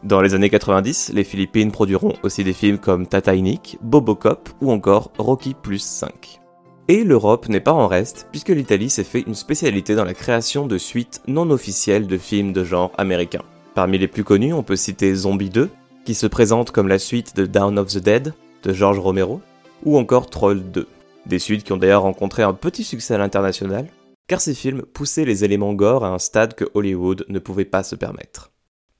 Dans 0.03 0.21
les 0.21 0.33
années 0.33 0.49
90, 0.49 1.11
les 1.13 1.23
Philippines 1.23 1.71
produiront 1.71 2.13
aussi 2.23 2.43
des 2.43 2.53
films 2.53 2.79
comme 2.79 3.05
Titanic, 3.05 3.77
Bobocop 3.81 4.49
ou 4.59 4.71
encore 4.71 5.11
Rocky 5.17 5.53
Plus 5.53 5.81
5. 5.81 6.39
Et 6.87 7.03
l'Europe 7.03 7.47
n'est 7.49 7.59
pas 7.59 7.73
en 7.73 7.87
reste, 7.87 8.27
puisque 8.31 8.49
l'Italie 8.49 8.89
s'est 8.89 9.03
fait 9.03 9.21
une 9.21 9.35
spécialité 9.35 9.93
dans 9.93 10.03
la 10.03 10.15
création 10.15 10.65
de 10.65 10.77
suites 10.77 11.21
non 11.27 11.51
officielles 11.51 12.07
de 12.07 12.17
films 12.17 12.51
de 12.51 12.63
genre 12.63 12.91
américain. 12.97 13.43
Parmi 13.73 13.97
les 13.97 14.07
plus 14.07 14.25
connus, 14.25 14.53
on 14.53 14.63
peut 14.63 14.75
citer 14.75 15.15
Zombie 15.15 15.49
2, 15.49 15.69
qui 16.03 16.13
se 16.13 16.27
présente 16.27 16.71
comme 16.71 16.89
la 16.89 16.99
suite 16.99 17.35
de 17.37 17.45
Down 17.45 17.79
of 17.79 17.87
the 17.87 17.99
Dead 17.99 18.33
de 18.63 18.73
George 18.73 18.99
Romero, 18.99 19.41
ou 19.85 19.97
encore 19.97 20.29
Troll 20.29 20.61
2. 20.71 20.87
Des 21.25 21.39
suites 21.39 21.63
qui 21.63 21.71
ont 21.71 21.77
d'ailleurs 21.77 22.01
rencontré 22.01 22.43
un 22.43 22.53
petit 22.53 22.83
succès 22.83 23.13
à 23.13 23.17
l'international, 23.17 23.87
car 24.27 24.41
ces 24.41 24.53
films 24.53 24.81
poussaient 24.81 25.25
les 25.25 25.45
éléments 25.45 25.73
gore 25.73 26.03
à 26.03 26.09
un 26.09 26.19
stade 26.19 26.53
que 26.53 26.65
Hollywood 26.73 27.25
ne 27.29 27.39
pouvait 27.39 27.65
pas 27.65 27.83
se 27.83 27.95
permettre. 27.95 28.51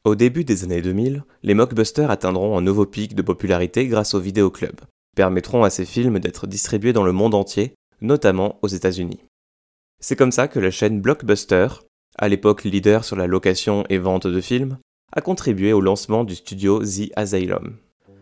Au 0.05 0.15
début 0.15 0.45
des 0.45 0.63
années 0.63 0.81
2000, 0.81 1.23
les 1.43 1.53
mockbusters 1.53 2.09
atteindront 2.09 2.57
un 2.57 2.61
nouveau 2.61 2.85
pic 2.85 3.13
de 3.13 3.21
popularité 3.21 3.87
grâce 3.87 4.13
aux 4.13 4.19
vidéoclubs, 4.19 4.81
permettront 5.15 5.63
à 5.63 5.69
ces 5.69 5.85
films 5.85 6.19
d'être 6.19 6.47
distribués 6.47 6.93
dans 6.93 7.03
le 7.03 7.11
monde 7.11 7.35
entier, 7.35 7.73
notamment 7.99 8.57
aux 8.61 8.67
États-Unis. 8.67 9.19
C'est 9.99 10.15
comme 10.15 10.31
ça 10.31 10.47
que 10.47 10.59
la 10.59 10.71
chaîne 10.71 11.01
Blockbuster 11.01 11.67
à 12.21 12.29
l'époque 12.29 12.63
leader 12.63 13.03
sur 13.03 13.15
la 13.15 13.25
location 13.25 13.83
et 13.89 13.97
vente 13.97 14.27
de 14.27 14.39
films, 14.41 14.77
a 15.11 15.21
contribué 15.21 15.73
au 15.73 15.81
lancement 15.81 16.23
du 16.23 16.35
studio 16.35 16.79
The 16.79 17.11
Asylum. 17.15 17.77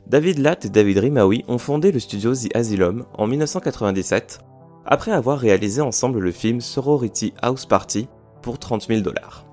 David 0.08 0.40
Latt 0.40 0.66
et 0.66 0.70
David 0.70 0.98
Rimawi 1.00 1.44
ont 1.50 1.58
fondé 1.58 1.92
le 1.92 2.00
studio 2.00 2.34
The 2.34 2.56
Asylum 2.56 3.06
en 3.14 3.28
1997, 3.28 4.40
après 4.86 5.12
avoir 5.12 5.38
réalisé 5.38 5.82
ensemble 5.82 6.20
le 6.20 6.32
film 6.32 6.62
Sorority 6.62 7.34
House 7.42 7.66
Party 7.66 8.08
pour 8.42 8.58
30 8.58 8.88
000 8.88 9.02
dollars. 9.02 9.46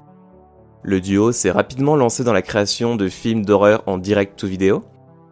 Le 0.82 1.00
duo 1.00 1.32
s'est 1.32 1.50
rapidement 1.50 1.96
lancé 1.96 2.22
dans 2.22 2.32
la 2.32 2.40
création 2.40 2.94
de 2.94 3.08
films 3.08 3.44
d'horreur 3.44 3.82
en 3.86 3.98
direct 3.98 4.38
to 4.38 4.46
vidéo, 4.46 4.84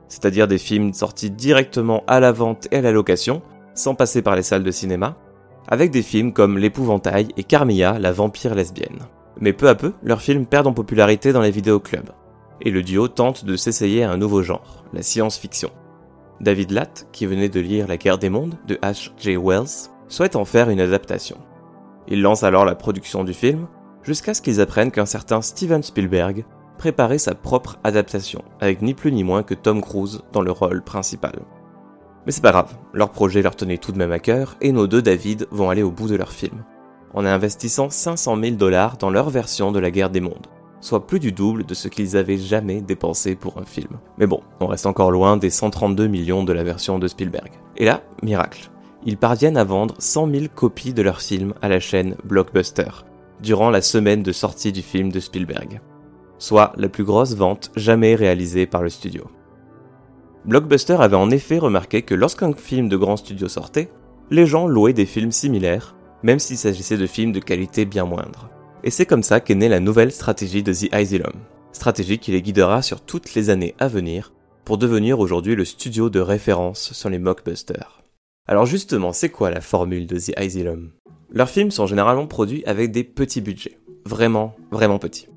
c'est-à-dire 0.09 0.49
des 0.49 0.59
films 0.59 0.93
sortis 0.93 1.31
directement 1.31 2.03
à 2.09 2.19
la 2.19 2.33
vente 2.33 2.67
et 2.73 2.79
à 2.79 2.83
la 2.83 2.91
location, 2.91 3.43
sans 3.75 3.95
passer 3.95 4.23
par 4.23 4.35
les 4.35 4.43
salles 4.43 4.65
de 4.65 4.71
cinéma, 4.73 5.17
avec 5.69 5.91
des 5.91 6.03
films 6.03 6.33
comme 6.33 6.59
L'épouvantail 6.59 7.29
et 7.37 7.45
Carmilla, 7.45 7.99
la 7.99 8.13
vampire 8.13 8.55
lesbienne. 8.55 9.01
Mais 9.41 9.53
peu 9.53 9.69
à 9.69 9.75
peu, 9.75 9.93
leurs 10.03 10.23
films 10.23 10.47
perdent 10.47 10.69
en 10.69 10.73
popularité 10.73 11.33
dans 11.33 11.41
les 11.41 11.51
vidéoclubs, 11.51 12.11
et 12.61 12.71
le 12.71 12.83
duo 12.83 13.09
tente 13.09 13.45
de 13.45 13.57
s'essayer 13.57 14.05
à 14.05 14.11
un 14.11 14.17
nouveau 14.17 14.43
genre, 14.43 14.85
la 14.93 15.03
science-fiction. 15.03 15.71
David 16.41 16.71
Latt, 16.73 17.09
qui 17.13 17.27
venait 17.27 17.49
de 17.49 17.61
lire 17.61 17.89
La 17.89 17.97
guerre 17.97 18.19
des 18.19 18.31
mondes 18.31 18.57
de 18.67 18.75
H.J. 18.77 19.37
Wells, 19.37 19.91
souhaite 20.09 20.37
en 20.37 20.45
faire 20.45 20.71
une 20.71 20.81
adaptation. 20.81 21.39
Il 22.09 22.23
lance 22.23 22.43
alors 22.43 22.65
la 22.65 22.75
production 22.75 23.25
du 23.25 23.33
film, 23.33 23.67
jusqu'à 24.03 24.35
ce 24.35 24.43
qu'ils 24.43 24.61
apprennent 24.61 24.91
qu'un 24.91 25.07
certain 25.07 25.41
Steven 25.41 25.83
Spielberg 25.83 26.45
préparait 26.79 27.19
sa 27.19 27.35
propre 27.35 27.79
adaptation, 27.85 28.43
avec 28.61 28.83
ni 28.83 28.95
plus 28.95 29.13
ni 29.13 29.25
moins 29.25 29.43
que 29.43 29.55
Tom 29.55 29.81
Cruise 29.81 30.23
dans 30.33 30.43
le 30.43 30.51
rôle 30.51 30.83
principal. 30.83 31.41
Mais 32.27 32.33
c'est 32.33 32.41
pas 32.41 32.53
grave, 32.53 32.77
leur 32.93 33.11
projet 33.11 33.43
leur 33.43 33.57
tenait 33.57 33.79
tout 33.79 33.93
de 33.93 33.99
même 33.99 34.13
à 34.13 34.19
cœur, 34.19 34.57
et 34.61 34.73
nos 34.73 34.87
deux 34.87 35.03
David 35.03 35.47
vont 35.51 35.71
aller 35.71 35.83
au 35.83 35.91
bout 35.91 36.09
de 36.09 36.17
leur 36.17 36.33
film, 36.33 36.65
en 37.13 37.25
investissant 37.25 37.91
500 37.91 38.39
000 38.41 38.57
dollars 38.57 38.97
dans 38.97 39.11
leur 39.11 39.31
version 39.31 39.73
de 39.73 39.79
la 39.79 39.91
guerre 39.91 40.11
des 40.11 40.21
mondes, 40.21 40.47
soit 40.81 41.07
plus 41.07 41.21
du 41.21 41.33
double 41.33 41.65
de 41.65 41.75
ce 41.75 41.89
qu'ils 41.89 42.17
avaient 42.17 42.39
jamais 42.39 42.81
dépensé 42.81 43.37
pour 43.37 43.59
un 43.59 43.65
film. 43.65 43.99
Mais 44.19 44.27
bon, 44.27 44.41
on 44.61 44.67
reste 44.67 44.87
encore 44.87 45.11
loin 45.11 45.37
des 45.37 45.51
132 45.51 46.07
millions 46.07 46.45
de 46.45 46.53
la 46.53 46.65
version 46.65 46.99
de 46.99 47.09
Spielberg. 47.09 47.53
Et 47.77 47.85
là, 47.85 48.03
miracle, 48.23 48.71
ils 49.05 49.19
parviennent 49.19 49.59
à 49.59 49.65
vendre 49.65 49.95
100 49.99 50.31
000 50.31 50.45
copies 50.55 50.95
de 50.95 51.03
leur 51.03 51.21
film 51.21 51.55
à 51.61 51.69
la 51.69 51.81
chaîne 51.81 52.17
Blockbuster, 52.25 53.05
durant 53.41 53.71
la 53.71 53.83
semaine 53.83 54.23
de 54.23 54.33
sortie 54.33 54.73
du 54.73 54.83
film 54.83 55.13
de 55.13 55.21
Spielberg, 55.21 55.81
soit 56.39 56.73
la 56.77 56.89
plus 56.89 57.05
grosse 57.05 57.35
vente 57.35 57.71
jamais 57.77 58.15
réalisée 58.15 58.67
par 58.67 58.83
le 58.83 58.89
studio. 58.89 59.25
Blockbuster 60.45 60.97
avait 61.01 61.17
en 61.17 61.31
effet 61.31 61.59
remarqué 61.59 62.03
que 62.03 62.15
lorsqu'un 62.15 62.53
film 62.53 62.89
de 62.89 62.99
grand 62.99 63.17
studio 63.17 63.49
sortait, 63.49 63.91
les 64.31 64.47
gens 64.47 64.67
louaient 64.67 64.93
des 64.93 65.07
films 65.07 65.33
similaires, 65.33 65.97
même 66.23 66.39
s'il 66.39 66.59
s'agissait 66.59 66.99
de 66.99 67.07
films 67.07 67.33
de 67.33 67.41
qualité 67.41 67.87
bien 67.87 68.05
moindre. 68.05 68.51
Et 68.83 68.91
c'est 68.91 69.07
comme 69.07 69.23
ça 69.23 69.41
qu'est 69.41 69.55
née 69.55 69.69
la 69.69 69.81
nouvelle 69.81 70.13
stratégie 70.13 70.63
de 70.63 70.73
The 70.73 70.93
Asylum, 70.93 71.33
stratégie 71.73 72.19
qui 72.19 72.33
les 72.33 72.43
guidera 72.43 72.83
sur 72.83 73.01
toutes 73.01 73.35
les 73.35 73.49
années 73.49 73.75
à 73.79 73.89
venir 73.89 74.33
pour 74.65 74.77
devenir 74.77 75.19
aujourd'hui 75.19 75.55
le 75.55 75.65
studio 75.65 76.11
de 76.11 76.21
référence 76.21 76.93
sur 76.93 77.09
les 77.09 77.19
mockbusters. 77.19 78.03
Alors 78.47 78.67
justement, 78.67 79.13
c'est 79.13 79.31
quoi 79.31 79.51
la 79.51 79.63
formule 79.63 80.07
de 80.07 80.19
The 80.19 80.39
Asylum? 80.39 80.93
Leurs 81.31 81.49
films 81.49 81.71
sont 81.71 81.87
généralement 81.87 82.27
produits 82.27 82.65
avec 82.67 82.93
des 82.93 83.05
petits 83.05 83.41
budgets, 83.41 83.79
vraiment, 84.05 84.55
vraiment 84.71 84.99
petits. 84.99 85.29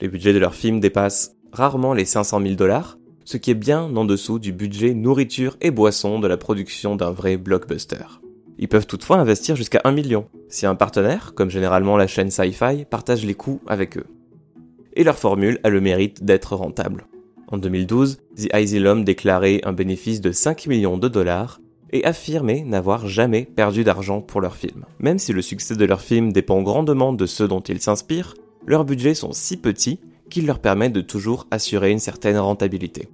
Les 0.00 0.08
budgets 0.08 0.32
de 0.32 0.38
leurs 0.38 0.54
films 0.54 0.80
dépassent 0.80 1.36
rarement 1.52 1.92
les 1.92 2.04
500 2.04 2.40
000 2.40 2.54
dollars, 2.54 2.97
ce 3.28 3.36
qui 3.36 3.50
est 3.50 3.54
bien 3.54 3.94
en 3.94 4.06
dessous 4.06 4.38
du 4.38 4.52
budget 4.54 4.94
nourriture 4.94 5.58
et 5.60 5.70
boisson 5.70 6.18
de 6.18 6.26
la 6.26 6.38
production 6.38 6.96
d'un 6.96 7.10
vrai 7.10 7.36
blockbuster. 7.36 8.22
Ils 8.58 8.68
peuvent 8.68 8.86
toutefois 8.86 9.18
investir 9.18 9.54
jusqu'à 9.54 9.82
1 9.84 9.92
million, 9.92 10.28
si 10.48 10.64
un 10.64 10.74
partenaire, 10.74 11.34
comme 11.34 11.50
généralement 11.50 11.98
la 11.98 12.06
chaîne 12.06 12.30
Sci-Fi, 12.30 12.86
partage 12.88 13.26
les 13.26 13.34
coûts 13.34 13.60
avec 13.66 13.98
eux. 13.98 14.06
Et 14.94 15.04
leur 15.04 15.18
formule 15.18 15.60
a 15.62 15.68
le 15.68 15.82
mérite 15.82 16.24
d'être 16.24 16.56
rentable. 16.56 17.06
En 17.48 17.58
2012, 17.58 18.16
The 18.34 18.54
Asylum 18.54 19.04
déclarait 19.04 19.60
un 19.64 19.74
bénéfice 19.74 20.22
de 20.22 20.32
5 20.32 20.66
millions 20.66 20.96
de 20.96 21.08
dollars 21.08 21.60
et 21.92 22.06
affirmait 22.06 22.62
n'avoir 22.62 23.08
jamais 23.08 23.44
perdu 23.44 23.84
d'argent 23.84 24.22
pour 24.22 24.40
leurs 24.40 24.56
films. 24.56 24.86
Même 25.00 25.18
si 25.18 25.34
le 25.34 25.42
succès 25.42 25.76
de 25.76 25.84
leurs 25.84 26.00
films 26.00 26.32
dépend 26.32 26.62
grandement 26.62 27.12
de 27.12 27.26
ceux 27.26 27.46
dont 27.46 27.60
ils 27.60 27.82
s'inspirent, 27.82 28.32
leurs 28.66 28.86
budgets 28.86 29.12
sont 29.12 29.32
si 29.32 29.58
petits 29.58 30.00
qu'ils 30.30 30.46
leur 30.46 30.60
permettent 30.60 30.94
de 30.94 31.02
toujours 31.02 31.46
assurer 31.50 31.90
une 31.90 31.98
certaine 31.98 32.38
rentabilité. 32.38 33.08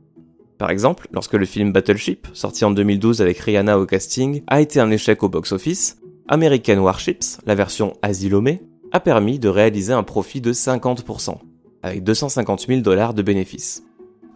Par 0.64 0.70
exemple, 0.70 1.08
lorsque 1.12 1.34
le 1.34 1.44
film 1.44 1.72
Battleship, 1.72 2.26
sorti 2.32 2.64
en 2.64 2.70
2012 2.70 3.20
avec 3.20 3.38
Rihanna 3.38 3.78
au 3.78 3.84
casting, 3.84 4.42
a 4.46 4.62
été 4.62 4.80
un 4.80 4.90
échec 4.90 5.22
au 5.22 5.28
box-office, 5.28 5.98
American 6.26 6.78
Warships, 6.78 7.38
la 7.44 7.54
version 7.54 7.92
Asylomé, 8.00 8.62
a 8.90 8.98
permis 8.98 9.38
de 9.38 9.50
réaliser 9.50 9.92
un 9.92 10.02
profit 10.02 10.40
de 10.40 10.54
50%, 10.54 11.34
avec 11.82 12.02
250 12.02 12.66
000 12.66 12.80
dollars 12.80 13.12
de 13.12 13.20
bénéfices. 13.20 13.84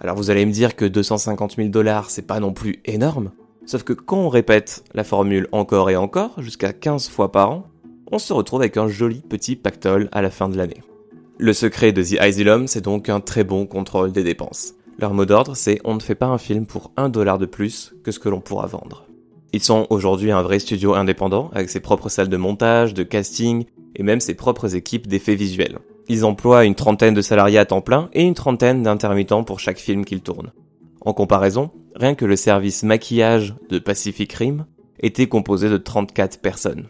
Alors 0.03 0.17
vous 0.17 0.29
allez 0.29 0.45
me 0.45 0.53
dire 0.53 0.77
que 0.77 0.85
250 0.85 1.57
000 1.57 1.69
dollars 1.71 2.11
c'est 2.11 2.27
pas 2.27 2.41
non 2.41 2.53
plus 2.53 2.83
énorme, 2.85 3.31
sauf 3.65 3.83
que 3.83 3.95
quand 3.95 4.19
on 4.19 4.29
répète 4.29 4.85
la 4.93 5.05
formule 5.05 5.49
encore 5.53 5.89
et 5.89 5.97
encore, 5.97 6.43
jusqu'à 6.43 6.75
15 6.75 7.09
fois 7.09 7.33
par 7.33 7.53
an, 7.53 7.67
on 8.13 8.19
se 8.19 8.35
retrouve 8.35 8.61
avec 8.61 8.77
un 8.77 8.89
joli 8.89 9.23
petit 9.23 9.57
pactole 9.57 10.11
à 10.13 10.21
la 10.21 10.29
fin 10.29 10.51
de 10.51 10.59
l'année. 10.59 10.83
Le 11.39 11.55
secret 11.55 11.93
de 11.93 12.03
The 12.03 12.21
Asylum, 12.21 12.67
c'est 12.67 12.85
donc 12.85 13.09
un 13.09 13.21
très 13.21 13.45
bon 13.45 13.65
contrôle 13.65 14.13
des 14.13 14.25
dépenses. 14.25 14.75
Leur 14.99 15.15
mot 15.15 15.25
d'ordre, 15.25 15.55
c'est 15.55 15.81
on 15.85 15.95
ne 15.95 16.01
fait 16.01 16.17
pas 16.17 16.27
un 16.27 16.39
film 16.39 16.67
pour 16.67 16.91
un 16.97 17.09
dollar 17.09 17.39
de 17.39 17.47
plus 17.47 17.95
que 18.03 18.11
ce 18.11 18.19
que 18.19 18.29
l'on 18.29 18.41
pourra 18.41 18.67
vendre. 18.67 19.05
Ils 19.53 19.63
sont 19.63 19.87
aujourd'hui 19.91 20.33
un 20.33 20.43
vrai 20.43 20.59
studio 20.59 20.95
indépendant, 20.95 21.51
avec 21.55 21.71
ses 21.71 21.79
propres 21.79 22.09
salles 22.09 22.29
de 22.29 22.37
montage, 22.37 22.95
de 22.95 23.05
casting, 23.05 23.65
et 23.95 24.03
même 24.03 24.19
ses 24.19 24.35
propres 24.35 24.75
équipes 24.75 25.07
d'effets 25.07 25.37
visuels. 25.37 25.79
Ils 26.09 26.25
emploient 26.25 26.65
une 26.65 26.75
trentaine 26.75 27.15
de 27.15 27.23
salariés 27.23 27.59
à 27.59 27.65
temps 27.65 27.81
plein 27.81 28.11
et 28.13 28.23
une 28.23 28.35
trentaine 28.35 28.83
d'intermittents 28.83 29.45
pour 29.45 29.61
chaque 29.61 29.79
film 29.79 30.05
qu'ils 30.05 30.23
tournent. 30.23 30.53
En 31.01 31.13
comparaison, 31.13 31.71
rien 31.95 32.17
que 32.17 32.25
le 32.25 32.37
service 32.37 32.83
maquillage 32.83 33.55
de 33.71 33.79
Pacific 33.79 34.33
Rim 34.33 34.67
était 34.99 35.29
composé 35.29 35.69
de 35.69 35.77
34 35.77 36.41
personnes. 36.41 36.89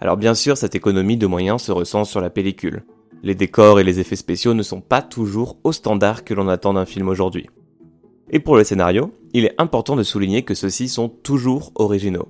Alors 0.00 0.16
bien 0.16 0.34
sûr, 0.34 0.56
cette 0.56 0.74
économie 0.74 1.16
de 1.16 1.26
moyens 1.28 1.62
se 1.62 1.70
ressent 1.72 2.04
sur 2.04 2.20
la 2.20 2.30
pellicule. 2.30 2.82
Les 3.22 3.34
décors 3.34 3.80
et 3.80 3.84
les 3.84 3.98
effets 3.98 4.16
spéciaux 4.16 4.54
ne 4.54 4.62
sont 4.62 4.80
pas 4.80 5.02
toujours 5.02 5.58
au 5.64 5.72
standard 5.72 6.24
que 6.24 6.34
l'on 6.34 6.48
attend 6.48 6.74
d'un 6.74 6.86
film 6.86 7.08
aujourd'hui. 7.08 7.48
Et 8.30 8.38
pour 8.38 8.56
le 8.56 8.64
scénario, 8.64 9.12
il 9.32 9.44
est 9.44 9.54
important 9.58 9.96
de 9.96 10.02
souligner 10.02 10.42
que 10.42 10.54
ceux-ci 10.54 10.88
sont 10.88 11.08
toujours 11.08 11.72
originaux. 11.74 12.28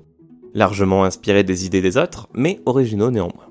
Largement 0.54 1.04
inspirés 1.04 1.44
des 1.44 1.66
idées 1.66 1.82
des 1.82 1.96
autres, 1.98 2.28
mais 2.32 2.60
originaux 2.64 3.10
néanmoins. 3.10 3.48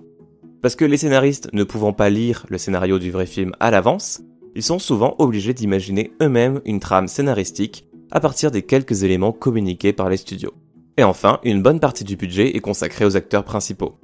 Parce 0.62 0.76
que 0.76 0.86
les 0.86 0.98
scénaristes 0.98 1.50
ne 1.54 1.64
pouvant 1.64 1.94
pas 1.94 2.10
lire 2.10 2.46
le 2.50 2.58
scénario 2.58 2.98
du 2.98 3.12
vrai 3.12 3.28
film 3.28 3.52
à 3.60 3.70
l'avance, 3.70 4.22
ils 4.56 4.64
sont 4.64 4.80
souvent 4.80 5.16
obligés 5.20 5.54
d'imaginer 5.54 6.12
eux-mêmes 6.22 6.62
une 6.66 6.80
trame 6.80 7.08
scénaristique 7.08 7.88
à 8.10 8.20
partir 8.20 8.50
des 8.50 8.64
quelques 8.64 9.04
éléments 9.04 9.32
communiqués 9.32 9.94
par 9.94 10.10
les 10.10 10.18
studios. 10.18 10.54
Et 10.98 11.04
enfin, 11.04 11.40
une 11.44 11.62
bonne 11.62 11.80
partie 11.80 12.04
du 12.04 12.16
budget 12.16 12.56
est 12.56 12.62
consacrée 12.62 13.06
aux 13.06 13.16
acteurs 13.16 13.44
principaux. 13.44 14.00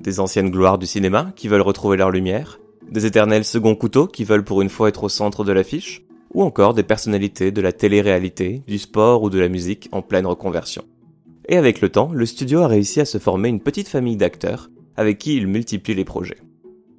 Des 0.00 0.18
anciennes 0.20 0.50
gloires 0.50 0.78
du 0.78 0.86
cinéma 0.86 1.32
qui 1.36 1.48
veulent 1.48 1.60
retrouver 1.60 1.98
leur 1.98 2.10
lumière, 2.10 2.58
des 2.90 3.06
éternels 3.06 3.44
seconds 3.44 3.74
couteaux 3.74 4.06
qui 4.06 4.24
veulent 4.24 4.44
pour 4.44 4.62
une 4.62 4.68
fois 4.68 4.88
être 4.88 5.04
au 5.04 5.08
centre 5.08 5.44
de 5.44 5.52
l'affiche, 5.52 6.04
ou 6.34 6.42
encore 6.42 6.74
des 6.74 6.82
personnalités 6.82 7.50
de 7.50 7.60
la 7.60 7.72
télé-réalité, 7.72 8.62
du 8.66 8.78
sport 8.78 9.22
ou 9.22 9.30
de 9.30 9.38
la 9.38 9.48
musique 9.48 9.88
en 9.92 10.02
pleine 10.02 10.26
reconversion. 10.26 10.84
Et 11.48 11.56
avec 11.56 11.80
le 11.80 11.88
temps, 11.88 12.10
le 12.12 12.26
studio 12.26 12.60
a 12.60 12.68
réussi 12.68 13.00
à 13.00 13.04
se 13.04 13.18
former 13.18 13.48
une 13.48 13.60
petite 13.60 13.88
famille 13.88 14.16
d'acteurs 14.16 14.70
avec 14.96 15.18
qui 15.18 15.36
il 15.36 15.46
multiplie 15.46 15.94
les 15.94 16.04
projets. 16.04 16.38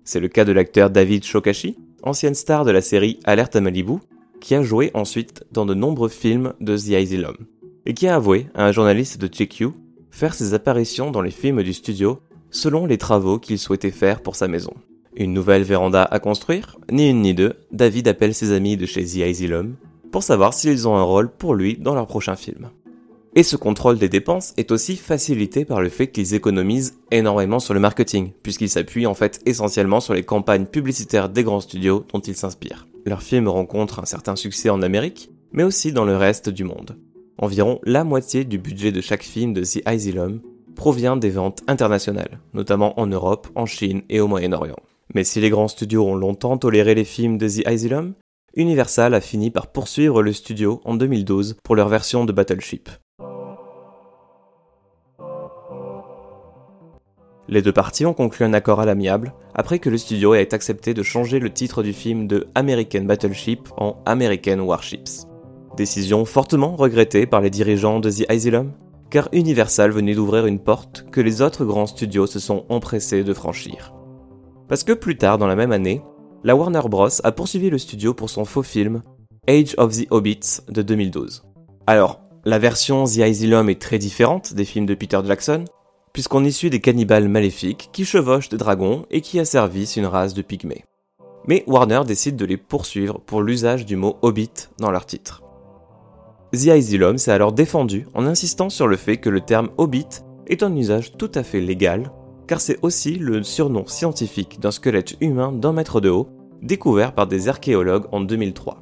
C'est 0.04 0.20
le 0.20 0.28
cas 0.28 0.46
de 0.46 0.52
l'acteur 0.52 0.90
David 0.90 1.24
Shokashi, 1.24 1.78
ancienne 2.02 2.34
star 2.34 2.66
de 2.66 2.72
la 2.72 2.82
série 2.82 3.20
Alerte 3.26 3.56
à 3.56 3.62
Malibu, 3.62 4.00
qui 4.40 4.56
a 4.56 4.64
joué 4.64 4.90
ensuite 4.94 5.44
dans 5.52 5.66
de 5.66 5.74
nombreux 5.74 6.10
films 6.10 6.54
de 6.62 6.78
The 6.78 6.94
Asylum, 6.94 7.36
et 7.86 7.94
qui 7.94 8.08
a 8.08 8.16
avoué 8.16 8.48
à 8.56 8.66
un 8.66 8.72
journaliste 8.72 9.20
de 9.20 9.28
GQ 9.28 9.70
faire 10.10 10.34
ses 10.34 10.54
apparitions 10.54 11.12
dans 11.12 11.22
les 11.22 11.32
films 11.32 11.62
du 11.62 11.74
studio 11.74 12.20
selon 12.50 12.86
les 12.86 12.98
travaux 12.98 13.38
qu'il 13.38 13.60
souhaitait 13.60 13.92
faire 13.92 14.22
pour 14.22 14.36
sa 14.36 14.48
maison. 14.48 14.74
Une 15.16 15.34
nouvelle 15.34 15.64
véranda 15.64 16.04
à 16.04 16.20
construire? 16.20 16.78
Ni 16.92 17.10
une 17.10 17.22
ni 17.22 17.34
deux, 17.34 17.54
David 17.72 18.08
appelle 18.08 18.34
ses 18.34 18.52
amis 18.52 18.78
de 18.78 18.86
chez 18.86 19.04
The 19.04 19.22
Asylum 19.22 19.76
pour 20.12 20.24
savoir 20.24 20.54
s'ils 20.54 20.88
ont 20.88 20.96
un 20.96 21.04
rôle 21.04 21.30
pour 21.30 21.56
lui 21.56 21.78
dans 21.78 21.96
leur 21.96 22.08
prochain 22.08 22.36
film. 22.36 22.70
Et 23.36 23.44
ce 23.44 23.56
contrôle 23.56 24.00
des 24.00 24.10
dépenses 24.10 24.54
est 24.58 24.72
aussi 24.72 24.96
facilité 24.96 25.66
par 25.66 25.82
le 25.82 25.90
fait 25.90 26.08
qu'ils 26.08 26.34
économisent 26.34 26.98
énormément 27.12 27.60
sur 27.60 27.74
le 27.74 27.80
marketing, 27.80 28.32
puisqu'ils 28.44 28.70
s'appuient 28.70 29.06
en 29.06 29.14
fait 29.14 29.40
essentiellement 29.46 30.00
sur 30.00 30.14
les 30.14 30.24
campagnes 30.24 30.66
publicitaires 30.66 31.30
des 31.30 31.44
grands 31.44 31.60
studios 31.60 32.06
dont 32.12 32.20
ils 32.20 32.36
s'inspirent. 32.36 32.88
Leurs 33.06 33.24
films 33.24 33.48
rencontrent 33.48 34.00
un 34.00 34.06
certain 34.06 34.36
succès 34.36 34.70
en 34.70 34.82
Amérique, 34.82 35.32
mais 35.52 35.64
aussi 35.64 35.92
dans 35.92 36.06
le 36.06 36.18
reste 36.18 36.50
du 36.50 36.64
monde. 36.64 36.98
Environ 37.38 37.80
la 37.84 38.04
moitié 38.04 38.46
du 38.46 38.58
budget 38.58 38.92
de 38.92 39.02
chaque 39.02 39.24
film 39.24 39.54
de 39.54 39.64
The 39.64 39.82
Asylum 39.86 40.42
provient 40.76 41.18
des 41.18 41.30
ventes 41.30 41.62
internationales, 41.68 42.40
notamment 42.54 43.00
en 43.00 43.08
Europe, 43.08 43.48
en 43.56 43.66
Chine 43.66 44.02
et 44.10 44.20
au 44.20 44.28
Moyen-Orient. 44.28 44.80
Mais 45.16 45.24
si 45.24 45.40
les 45.40 45.50
grands 45.50 45.68
studios 45.68 46.06
ont 46.06 46.16
longtemps 46.16 46.58
toléré 46.58 46.94
les 46.94 47.04
films 47.04 47.38
de 47.38 47.48
The 47.48 47.68
Asylum, 47.68 48.14
Universal 48.56 49.14
a 49.14 49.22
fini 49.22 49.52
par 49.52 49.68
poursuivre 49.68 50.22
le 50.22 50.34
studio 50.34 50.82
en 50.86 50.96
2012 50.96 51.58
pour 51.64 51.76
leur 51.76 51.88
version 51.88 52.26
de 52.26 52.32
Battleship. 52.32 52.90
Les 57.48 57.64
deux 57.64 57.74
parties 57.74 58.06
ont 58.06 58.14
conclu 58.14 58.46
un 58.46 58.54
accord 58.54 58.80
à 58.80 58.86
l'amiable 58.86 59.34
après 59.56 59.80
que 59.80 59.90
le 59.90 59.98
studio 59.98 60.36
ait 60.36 60.54
accepté 60.54 60.94
de 60.94 61.02
changer 61.02 61.40
le 61.40 61.52
titre 61.52 61.82
du 61.82 61.94
film 61.94 62.28
de 62.28 62.46
American 62.54 63.02
Battleship 63.02 63.70
en 63.78 64.04
American 64.06 64.60
Warships. 64.60 65.26
Décision 65.76 66.26
fortement 66.26 66.76
regrettée 66.76 67.26
par 67.26 67.42
les 67.42 67.50
dirigeants 67.50 68.00
de 68.00 68.12
The 68.12 68.30
Asylum, 68.30 68.74
car 69.10 69.30
Universal 69.32 69.90
venait 69.90 70.14
d'ouvrir 70.14 70.46
une 70.46 70.60
porte 70.60 71.08
que 71.12 71.22
les 71.22 71.42
autres 71.42 71.66
grands 71.66 71.88
studios 71.88 72.28
se 72.28 72.40
sont 72.40 72.66
empressés 72.70 73.24
de 73.24 73.34
franchir. 73.34 73.99
Parce 74.70 74.84
que 74.84 74.94
plus 74.94 75.18
tard 75.18 75.40
dans 75.40 75.48
la 75.48 75.56
même 75.56 75.72
année, 75.72 76.04
la 76.44 76.56
Warner 76.56 76.82
Bros. 76.86 77.10
a 77.24 77.32
poursuivi 77.32 77.72
le 77.72 77.80
studio 77.80 78.14
pour 78.14 78.30
son 78.30 78.46
faux 78.46 78.62
film 78.62 79.02
Age 79.48 79.74
of 79.78 79.98
the 79.98 80.06
Hobbits 80.12 80.62
de 80.70 80.84
2012. 80.84 81.44
Alors, 81.88 82.22
la 82.46 82.60
version 82.60 83.04
The 83.06 83.20
Asylum 83.22 83.68
est 83.70 83.82
très 83.82 83.98
différente 83.98 84.54
des 84.54 84.66
films 84.66 84.86
de 84.86 84.94
Peter 84.94 85.20
Jackson, 85.26 85.66
puisqu'on 86.14 86.46
y 86.46 86.54
suit 86.54 86.70
des 86.70 86.82
cannibales 86.82 87.28
maléfiques 87.28 87.90
qui 87.92 88.06
chevauchent 88.06 88.50
des 88.50 88.58
dragons 88.58 89.06
et 89.10 89.22
qui 89.22 89.40
asservissent 89.40 89.98
une 89.98 90.06
race 90.06 90.36
de 90.36 90.44
pygmées. 90.44 90.86
Mais 91.48 91.64
Warner 91.66 92.02
décide 92.06 92.36
de 92.36 92.46
les 92.46 92.58
poursuivre 92.58 93.20
pour 93.20 93.42
l'usage 93.42 93.88
du 93.88 93.96
mot 93.96 94.18
Hobbit 94.22 94.70
dans 94.78 94.92
leur 94.92 95.08
titre. 95.08 95.42
The 96.54 96.68
Asylum 96.68 97.18
s'est 97.18 97.32
alors 97.32 97.54
défendu 97.54 98.08
en 98.14 98.28
insistant 98.28 98.70
sur 98.70 98.88
le 98.88 98.98
fait 98.98 99.18
que 99.18 99.30
le 99.30 99.42
terme 99.42 99.70
Hobbit 99.78 100.22
est 100.46 100.62
un 100.62 100.76
usage 100.76 101.18
tout 101.18 101.32
à 101.34 101.42
fait 101.42 101.60
légal, 101.60 102.12
car 102.50 102.60
c'est 102.60 102.80
aussi 102.82 103.14
le 103.14 103.44
surnom 103.44 103.86
scientifique 103.86 104.60
d'un 104.60 104.72
squelette 104.72 105.14
humain 105.22 105.52
d'un 105.52 105.72
mètre 105.72 106.02
de 106.02 106.10
haut, 106.10 106.30
découvert 106.64 107.14
par 107.14 107.28
des 107.28 107.48
archéologues 107.48 108.08
en 108.12 108.22
2003. 108.22 108.82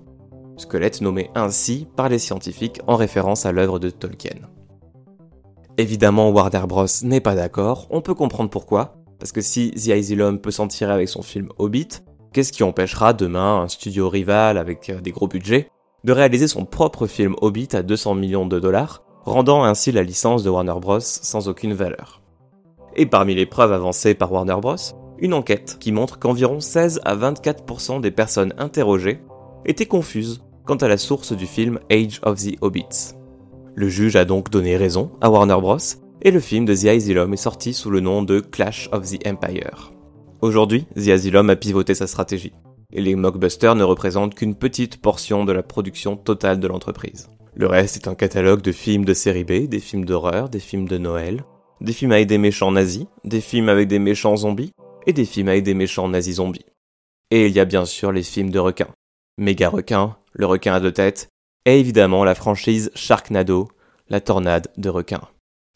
Squelette 0.55 1.01
nommé 1.01 1.29
ainsi 1.35 1.85
par 1.97 2.07
les 2.07 2.17
scientifiques 2.17 2.79
en 2.87 2.95
référence 2.95 3.45
à 3.45 3.51
l'œuvre 3.51 3.77
de 3.77 3.89
Tolkien. 3.89 4.39
Évidemment, 5.77 6.29
Warner 6.29 6.63
Bros 6.65 6.85
n'est 7.03 7.19
pas 7.19 7.35
d'accord, 7.35 7.87
on 7.89 7.99
peut 7.99 8.13
comprendre 8.13 8.49
pourquoi, 8.49 8.95
parce 9.19 9.33
que 9.33 9.41
si 9.41 9.71
The 9.71 9.89
Asylum 9.89 10.39
peut 10.39 10.51
s'en 10.51 10.69
tirer 10.69 10.93
avec 10.93 11.09
son 11.09 11.21
film 11.21 11.49
Hobbit, 11.57 11.89
qu'est-ce 12.31 12.53
qui 12.53 12.63
empêchera 12.63 13.11
demain 13.11 13.63
un 13.63 13.67
studio 13.67 14.07
rival 14.07 14.57
avec 14.57 14.89
euh, 14.89 15.01
des 15.01 15.11
gros 15.11 15.27
budgets 15.27 15.69
de 16.05 16.13
réaliser 16.13 16.47
son 16.47 16.63
propre 16.63 17.05
film 17.05 17.35
Hobbit 17.41 17.69
à 17.73 17.83
200 17.83 18.15
millions 18.15 18.45
de 18.45 18.61
dollars, 18.61 19.03
rendant 19.25 19.65
ainsi 19.65 19.91
la 19.91 20.03
licence 20.03 20.41
de 20.43 20.49
Warner 20.49 20.79
Bros 20.79 21.01
sans 21.01 21.49
aucune 21.49 21.73
valeur? 21.73 22.21
Et 22.97 23.05
parmi 23.05 23.35
les 23.35 23.45
preuves 23.45 23.71
avancées 23.71 24.15
par 24.15 24.31
Warner 24.31 24.57
Bros, 24.59 24.75
une 25.19 25.35
enquête 25.35 25.77
qui 25.79 25.91
montre 25.91 26.17
qu'environ 26.17 26.59
16 26.59 27.01
à 27.05 27.15
24% 27.15 28.01
des 28.01 28.09
personnes 28.09 28.53
interrogées 28.57 29.19
étaient 29.65 29.85
confuses 29.85 30.43
quant 30.65 30.75
à 30.77 30.87
la 30.87 30.97
source 30.97 31.33
du 31.33 31.45
film 31.45 31.79
Age 31.91 32.19
of 32.23 32.43
the 32.43 32.55
Hobbits. 32.61 33.13
Le 33.75 33.87
juge 33.87 34.15
a 34.15 34.25
donc 34.25 34.49
donné 34.49 34.77
raison 34.77 35.11
à 35.21 35.29
Warner 35.29 35.57
Bros. 35.61 35.77
et 36.23 36.31
le 36.31 36.39
film 36.39 36.65
de 36.65 36.75
The 36.75 36.85
Asylum 36.85 37.33
est 37.33 37.37
sorti 37.37 37.73
sous 37.73 37.91
le 37.91 37.99
nom 37.99 38.23
de 38.23 38.39
Clash 38.39 38.89
of 38.91 39.07
the 39.07 39.25
Empire. 39.27 39.93
Aujourd'hui, 40.41 40.87
The 40.95 41.09
Asylum 41.09 41.51
a 41.51 41.55
pivoté 41.55 41.93
sa 41.93 42.07
stratégie, 42.07 42.53
et 42.91 43.01
les 43.01 43.15
mockbusters 43.15 43.75
ne 43.75 43.83
représentent 43.83 44.33
qu'une 44.33 44.55
petite 44.55 44.99
portion 44.99 45.45
de 45.45 45.51
la 45.51 45.61
production 45.61 46.17
totale 46.17 46.59
de 46.59 46.67
l'entreprise. 46.67 47.27
Le 47.55 47.67
reste 47.67 47.95
est 47.95 48.07
un 48.07 48.15
catalogue 48.15 48.61
de 48.61 48.71
films 48.71 49.05
de 49.05 49.13
série 49.13 49.43
B, 49.43 49.67
des 49.67 49.79
films 49.79 50.05
d'horreur, 50.05 50.49
des 50.49 50.59
films 50.59 50.87
de 50.87 50.97
Noël, 50.97 51.43
des 51.81 51.93
films 51.93 52.11
avec 52.11 52.27
des 52.27 52.37
méchants 52.37 52.71
nazis, 52.71 53.05
des 53.23 53.41
films 53.41 53.69
avec 53.69 53.87
des 53.87 53.99
méchants 53.99 54.37
zombies, 54.37 54.73
et 55.05 55.13
des 55.13 55.25
films 55.25 55.49
avec 55.49 55.63
des 55.63 55.73
méchants 55.73 56.07
nazis 56.07 56.35
zombies. 56.35 56.65
Et 57.31 57.47
il 57.47 57.53
y 57.53 57.59
a 57.59 57.65
bien 57.65 57.85
sûr 57.85 58.11
les 58.11 58.23
films 58.23 58.49
de 58.49 58.59
requins. 58.59 58.93
Méga 59.37 59.69
requin, 59.69 60.17
le 60.33 60.45
requin 60.45 60.73
à 60.73 60.79
deux 60.79 60.91
têtes, 60.91 61.29
et 61.65 61.79
évidemment 61.79 62.23
la 62.23 62.35
franchise 62.35 62.91
Sharknado, 62.95 63.69
la 64.09 64.21
tornade 64.21 64.69
de 64.77 64.89
requins. 64.89 65.27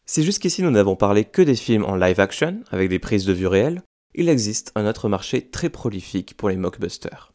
Si 0.06 0.24
jusqu'ici 0.24 0.64
nous 0.64 0.72
n'avons 0.72 0.96
parlé 0.96 1.26
que 1.26 1.42
des 1.42 1.56
films 1.56 1.86
en 1.86 1.96
live 1.96 2.20
action, 2.20 2.62
avec 2.72 2.90
des 2.90 3.00
prises 3.00 3.26
de 3.26 3.34
vue 3.34 3.48
réelles, 3.48 3.82
il 4.14 4.30
existe 4.30 4.72
un 4.76 4.86
autre 4.88 5.08
marché 5.08 5.50
très 5.50 5.70
prolifique 5.70 6.36
pour 6.36 6.50
les 6.50 6.58
mockbusters. 6.58 7.32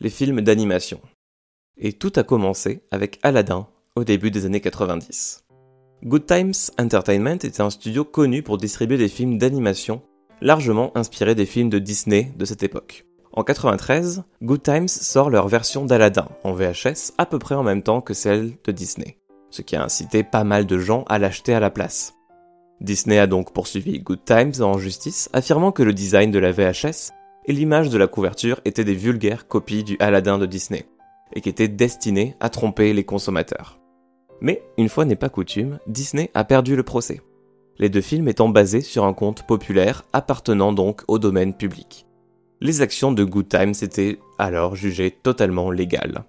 Les 0.00 0.10
films 0.10 0.40
d'animation. 0.40 1.00
Et 1.78 1.92
tout 1.92 2.12
a 2.16 2.24
commencé 2.24 2.82
avec 2.90 3.18
Aladdin 3.22 3.68
au 3.94 4.04
début 4.04 4.30
des 4.30 4.44
années 4.44 4.60
90. 4.60 5.45
Good 6.06 6.26
Times 6.26 6.54
Entertainment 6.78 7.34
était 7.42 7.60
un 7.60 7.68
studio 7.68 8.04
connu 8.04 8.44
pour 8.44 8.58
distribuer 8.58 8.96
des 8.96 9.08
films 9.08 9.38
d'animation 9.38 10.02
largement 10.40 10.96
inspirés 10.96 11.34
des 11.34 11.46
films 11.46 11.68
de 11.68 11.80
Disney 11.80 12.32
de 12.36 12.44
cette 12.44 12.62
époque. 12.62 13.06
En 13.32 13.42
93, 13.42 14.22
Good 14.40 14.62
Times 14.62 14.86
sort 14.86 15.30
leur 15.30 15.48
version 15.48 15.84
d'Aladdin 15.84 16.28
en 16.44 16.52
VHS 16.52 17.10
à 17.18 17.26
peu 17.26 17.40
près 17.40 17.56
en 17.56 17.64
même 17.64 17.82
temps 17.82 18.00
que 18.02 18.14
celle 18.14 18.52
de 18.62 18.70
Disney, 18.70 19.18
ce 19.50 19.62
qui 19.62 19.74
a 19.74 19.82
incité 19.82 20.22
pas 20.22 20.44
mal 20.44 20.64
de 20.64 20.78
gens 20.78 21.02
à 21.08 21.18
l'acheter 21.18 21.54
à 21.54 21.60
la 21.60 21.70
place. 21.70 22.14
Disney 22.80 23.18
a 23.18 23.26
donc 23.26 23.52
poursuivi 23.52 23.98
Good 23.98 24.24
Times 24.24 24.62
en 24.62 24.78
justice, 24.78 25.28
affirmant 25.32 25.72
que 25.72 25.82
le 25.82 25.92
design 25.92 26.30
de 26.30 26.38
la 26.38 26.52
VHS 26.52 27.10
et 27.46 27.52
l'image 27.52 27.90
de 27.90 27.98
la 27.98 28.06
couverture 28.06 28.60
étaient 28.64 28.84
des 28.84 28.94
vulgaires 28.94 29.48
copies 29.48 29.82
du 29.82 29.96
Aladdin 29.98 30.38
de 30.38 30.46
Disney, 30.46 30.86
et 31.32 31.40
qui 31.40 31.48
étaient 31.48 31.66
destinées 31.66 32.36
à 32.38 32.48
tromper 32.48 32.92
les 32.92 33.04
consommateurs. 33.04 33.80
Mais, 34.40 34.62
une 34.76 34.88
fois 34.88 35.04
n'est 35.04 35.16
pas 35.16 35.28
coutume, 35.28 35.78
Disney 35.86 36.30
a 36.34 36.44
perdu 36.44 36.76
le 36.76 36.82
procès. 36.82 37.20
Les 37.78 37.88
deux 37.88 38.00
films 38.00 38.28
étant 38.28 38.48
basés 38.48 38.80
sur 38.80 39.04
un 39.04 39.12
conte 39.12 39.46
populaire 39.46 40.04
appartenant 40.12 40.72
donc 40.72 41.02
au 41.08 41.18
domaine 41.18 41.54
public 41.54 42.06
les 42.60 42.80
actions 42.80 43.12
de 43.12 43.24
Good 43.24 43.48
Times 43.48 43.74
étaient 43.82 44.18
alors 44.38 44.76
jugées 44.76 45.10
totalement 45.10 45.70
légales. 45.70 46.24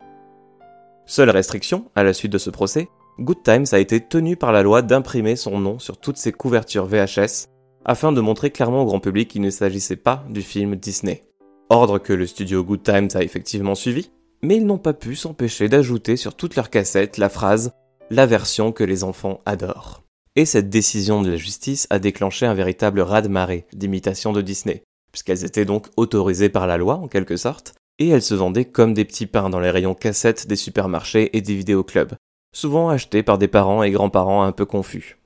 Seule 1.05 1.29
restriction, 1.29 1.85
à 1.95 2.03
la 2.03 2.13
suite 2.13 2.33
de 2.33 2.37
ce 2.37 2.49
procès, 2.49 2.89
Good 3.19 3.43
Times 3.43 3.65
a 3.71 3.79
été 3.79 4.01
tenu 4.01 4.35
par 4.35 4.51
la 4.51 4.61
loi 4.61 4.81
d'imprimer 4.81 5.35
son 5.35 5.59
nom 5.59 5.79
sur 5.79 5.97
toutes 5.97 6.17
ses 6.17 6.33
couvertures 6.33 6.85
VHS 6.85 7.47
afin 7.85 8.11
de 8.11 8.19
montrer 8.19 8.51
clairement 8.51 8.83
au 8.83 8.85
grand 8.85 8.99
public 8.99 9.29
qu'il 9.29 9.41
ne 9.41 9.49
s'agissait 9.49 9.95
pas 9.95 10.25
du 10.29 10.41
film 10.41 10.75
Disney. 10.75 11.23
Ordre 11.69 11.99
que 11.99 12.13
le 12.13 12.27
studio 12.27 12.63
Good 12.63 12.83
Times 12.83 13.09
a 13.15 13.23
effectivement 13.23 13.75
suivi, 13.75 14.11
mais 14.41 14.57
ils 14.57 14.65
n'ont 14.65 14.77
pas 14.77 14.93
pu 14.93 15.15
s'empêcher 15.15 15.69
d'ajouter 15.69 16.17
sur 16.17 16.35
toutes 16.35 16.55
leurs 16.55 16.69
cassettes 16.69 17.17
la 17.17 17.29
phrase 17.29 17.71
La 18.09 18.25
version 18.25 18.71
que 18.71 18.85
les 18.85 19.03
enfants 19.03 19.41
adorent. 19.45 20.01
Et 20.37 20.45
cette 20.45 20.69
décision 20.69 21.21
de 21.21 21.31
la 21.31 21.35
justice 21.35 21.87
a 21.89 21.99
déclenché 21.99 22.45
un 22.45 22.53
véritable 22.53 23.01
raz-de-marée 23.01 23.65
d'imitation 23.73 24.31
de 24.31 24.41
Disney, 24.41 24.83
puisqu'elles 25.11 25.43
étaient 25.43 25.65
donc 25.65 25.87
autorisées 25.97 26.47
par 26.47 26.67
la 26.67 26.77
loi 26.77 26.95
en 26.95 27.09
quelque 27.09 27.35
sorte, 27.35 27.73
et 27.99 28.07
elles 28.07 28.21
se 28.21 28.33
vendaient 28.33 28.63
comme 28.63 28.93
des 28.93 29.03
petits 29.03 29.25
pains 29.25 29.49
dans 29.49 29.59
les 29.59 29.71
rayons 29.71 29.93
cassettes 29.93 30.47
des 30.47 30.55
supermarchés 30.55 31.35
et 31.35 31.41
des 31.41 31.55
vidéoclubs, 31.55 32.13
souvent 32.55 32.87
achetés 32.87 33.23
par 33.23 33.37
des 33.37 33.49
parents 33.49 33.83
et 33.83 33.91
grands-parents 33.91 34.43
un 34.43 34.53
peu 34.53 34.65
confus. 34.65 35.17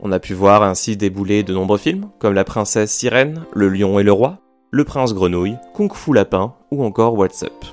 On 0.00 0.12
a 0.12 0.20
pu 0.20 0.34
voir 0.34 0.62
ainsi 0.62 0.98
débouler 0.98 1.44
de 1.44 1.54
nombreux 1.54 1.78
films, 1.78 2.10
comme 2.18 2.34
La 2.34 2.44
Princesse 2.44 2.92
Sirène, 2.92 3.46
Le 3.54 3.70
Lion 3.70 3.98
et 3.98 4.02
le 4.02 4.12
Roi, 4.12 4.40
Le 4.70 4.84
Prince 4.84 5.14
Grenouille, 5.14 5.56
Kung 5.72 5.94
Fu 5.94 6.12
Lapin 6.12 6.54
ou 6.70 6.84
encore 6.84 7.14
What's 7.14 7.42
Up. 7.42 7.64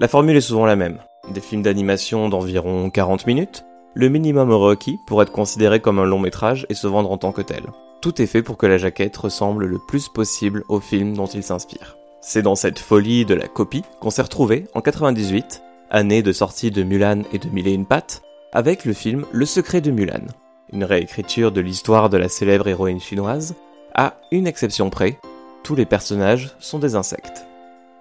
La 0.00 0.08
formule 0.08 0.36
est 0.36 0.40
souvent 0.40 0.66
la 0.66 0.74
même. 0.74 0.98
Des 1.32 1.40
films 1.40 1.62
d'animation 1.62 2.28
d'environ 2.28 2.90
40 2.90 3.26
minutes, 3.26 3.64
le 3.98 4.08
minimum 4.08 4.52
requis 4.52 5.00
pour 5.08 5.20
être 5.22 5.32
considéré 5.32 5.80
comme 5.80 5.98
un 5.98 6.04
long 6.04 6.20
métrage 6.20 6.66
et 6.68 6.74
se 6.74 6.86
vendre 6.86 7.10
en 7.10 7.18
tant 7.18 7.32
que 7.32 7.42
tel. 7.42 7.64
Tout 8.00 8.22
est 8.22 8.28
fait 8.28 8.44
pour 8.44 8.56
que 8.56 8.66
la 8.66 8.78
jaquette 8.78 9.16
ressemble 9.16 9.66
le 9.66 9.80
plus 9.88 10.08
possible 10.08 10.62
au 10.68 10.78
film 10.78 11.16
dont 11.16 11.26
il 11.26 11.42
s'inspire. 11.42 11.96
C'est 12.20 12.42
dans 12.42 12.54
cette 12.54 12.78
folie 12.78 13.24
de 13.24 13.34
la 13.34 13.48
copie 13.48 13.82
qu'on 13.98 14.10
s'est 14.10 14.22
retrouvé 14.22 14.66
en 14.72 14.82
98, 14.82 15.62
année 15.90 16.22
de 16.22 16.30
sortie 16.30 16.70
de 16.70 16.84
Mulan 16.84 17.22
et 17.32 17.38
de 17.38 17.48
Mille 17.48 17.66
et 17.66 17.74
une 17.74 17.86
pattes, 17.86 18.22
avec 18.52 18.84
le 18.84 18.92
film 18.92 19.26
Le 19.32 19.44
secret 19.44 19.80
de 19.80 19.90
Mulan, 19.90 20.26
une 20.72 20.84
réécriture 20.84 21.50
de 21.50 21.60
l'histoire 21.60 22.08
de 22.08 22.18
la 22.18 22.28
célèbre 22.28 22.68
héroïne 22.68 23.00
chinoise, 23.00 23.56
à 23.96 24.14
une 24.30 24.46
exception 24.46 24.90
près, 24.90 25.18
tous 25.64 25.74
les 25.74 25.86
personnages 25.86 26.54
sont 26.60 26.78
des 26.78 26.94
insectes. 26.94 27.46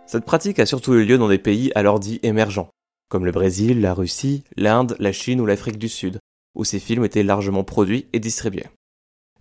Cette 0.06 0.26
pratique 0.26 0.60
a 0.60 0.68
surtout 0.68 0.94
eu 0.94 1.06
lieu 1.06 1.18
dans 1.18 1.28
des 1.28 1.40
pays 1.40 1.72
alors 1.74 2.00
dits 2.00 2.20
émergents, 2.22 2.70
comme 3.10 3.26
le 3.26 3.32
Brésil, 3.32 3.82
la 3.82 3.94
Russie, 3.94 4.44
l'Inde, 4.56 4.96
la 5.00 5.12
Chine 5.12 5.42
ou 5.42 5.46
l'Afrique 5.46 5.78
du 5.78 5.90
Sud, 5.90 6.20
où 6.56 6.64
ces 6.64 6.80
films 6.80 7.06
étaient 7.06 7.24
largement 7.24 7.64
produits 7.64 8.08
et 8.14 8.20
distribués. 8.20 8.66